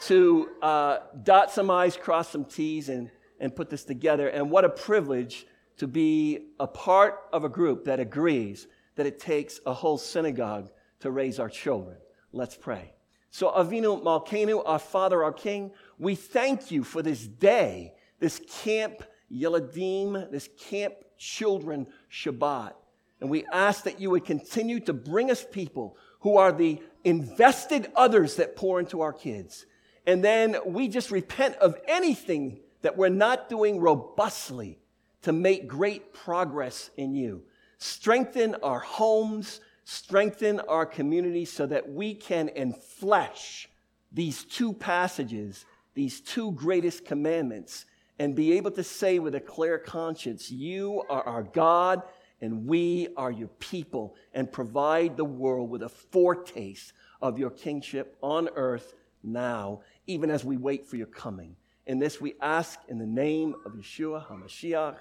to 0.01 0.49
uh, 0.61 0.97
dot 1.23 1.51
some 1.51 1.71
I's, 1.71 1.95
cross 1.95 2.27
some 2.27 2.43
T's, 2.43 2.89
and, 2.89 3.09
and 3.39 3.55
put 3.55 3.69
this 3.69 3.85
together. 3.85 4.27
And 4.27 4.51
what 4.51 4.65
a 4.65 4.69
privilege 4.69 5.47
to 5.77 5.87
be 5.87 6.39
a 6.59 6.67
part 6.67 7.19
of 7.31 7.43
a 7.43 7.49
group 7.49 7.85
that 7.85 7.99
agrees 7.99 8.67
that 8.95 9.05
it 9.05 9.19
takes 9.19 9.59
a 9.65 9.73
whole 9.73 9.97
synagogue 9.97 10.69
to 10.99 11.11
raise 11.11 11.39
our 11.39 11.49
children. 11.49 11.97
Let's 12.31 12.55
pray. 12.55 12.93
So, 13.29 13.51
Avinu 13.51 14.01
Malkeinu, 14.01 14.63
our 14.65 14.79
Father, 14.79 15.23
our 15.23 15.33
King, 15.33 15.71
we 15.99 16.15
thank 16.15 16.71
you 16.71 16.83
for 16.83 17.01
this 17.01 17.27
day, 17.27 17.93
this 18.19 18.41
camp 18.63 19.03
Yeladim, 19.31 20.31
this 20.31 20.49
camp 20.57 20.95
children 21.17 21.87
Shabbat. 22.11 22.73
And 23.19 23.29
we 23.29 23.45
ask 23.51 23.83
that 23.83 23.99
you 23.99 24.11
would 24.11 24.25
continue 24.25 24.79
to 24.81 24.93
bring 24.93 25.31
us 25.31 25.45
people 25.51 25.97
who 26.21 26.37
are 26.37 26.51
the 26.51 26.81
invested 27.03 27.91
others 27.95 28.35
that 28.35 28.55
pour 28.55 28.79
into 28.79 29.01
our 29.01 29.13
kids. 29.13 29.65
And 30.05 30.23
then 30.23 30.57
we 30.65 30.87
just 30.87 31.11
repent 31.11 31.55
of 31.57 31.77
anything 31.87 32.59
that 32.81 32.97
we're 32.97 33.09
not 33.09 33.49
doing 33.49 33.79
robustly 33.79 34.79
to 35.27 35.33
make 35.33 35.67
great 35.67 36.13
progress 36.13 36.89
in 36.95 37.13
you. 37.13 37.43
Strengthen 37.79 38.55
our 38.63 38.79
homes, 38.79 39.59
strengthen 39.83 40.61
our 40.61 40.85
community 40.85 41.43
so 41.43 41.65
that 41.65 41.89
we 41.89 42.13
can 42.13 42.47
enflesh 42.47 43.67
these 44.09 44.45
two 44.45 44.71
passages, 44.71 45.65
these 45.95 46.21
two 46.21 46.53
greatest 46.53 47.03
commandments, 47.03 47.85
and 48.19 48.37
be 48.37 48.53
able 48.53 48.71
to 48.71 48.85
say 48.85 49.19
with 49.19 49.35
a 49.35 49.41
clear 49.41 49.77
conscience, 49.77 50.49
You 50.49 51.03
are 51.09 51.23
our 51.23 51.43
God 51.43 52.03
and 52.39 52.65
we 52.65 53.09
are 53.17 53.31
your 53.31 53.49
people, 53.59 54.15
and 54.33 54.49
provide 54.49 55.17
the 55.17 55.25
world 55.25 55.69
with 55.69 55.83
a 55.83 55.89
foretaste 55.89 56.93
of 57.21 57.37
your 57.37 57.49
kingship 57.49 58.15
on 58.21 58.47
earth 58.55 58.93
now, 59.23 59.81
even 60.05 60.29
as 60.29 60.45
we 60.45 60.55
wait 60.55 60.87
for 60.87 60.95
your 60.95 61.07
coming. 61.07 61.57
In 61.85 61.99
this 61.99 62.21
we 62.21 62.35
ask 62.41 62.79
in 62.87 62.97
the 62.97 63.05
name 63.05 63.55
of 63.65 63.73
Yeshua 63.73 64.25
HaMashiach. 64.27 64.95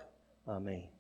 Amém. 0.47 0.96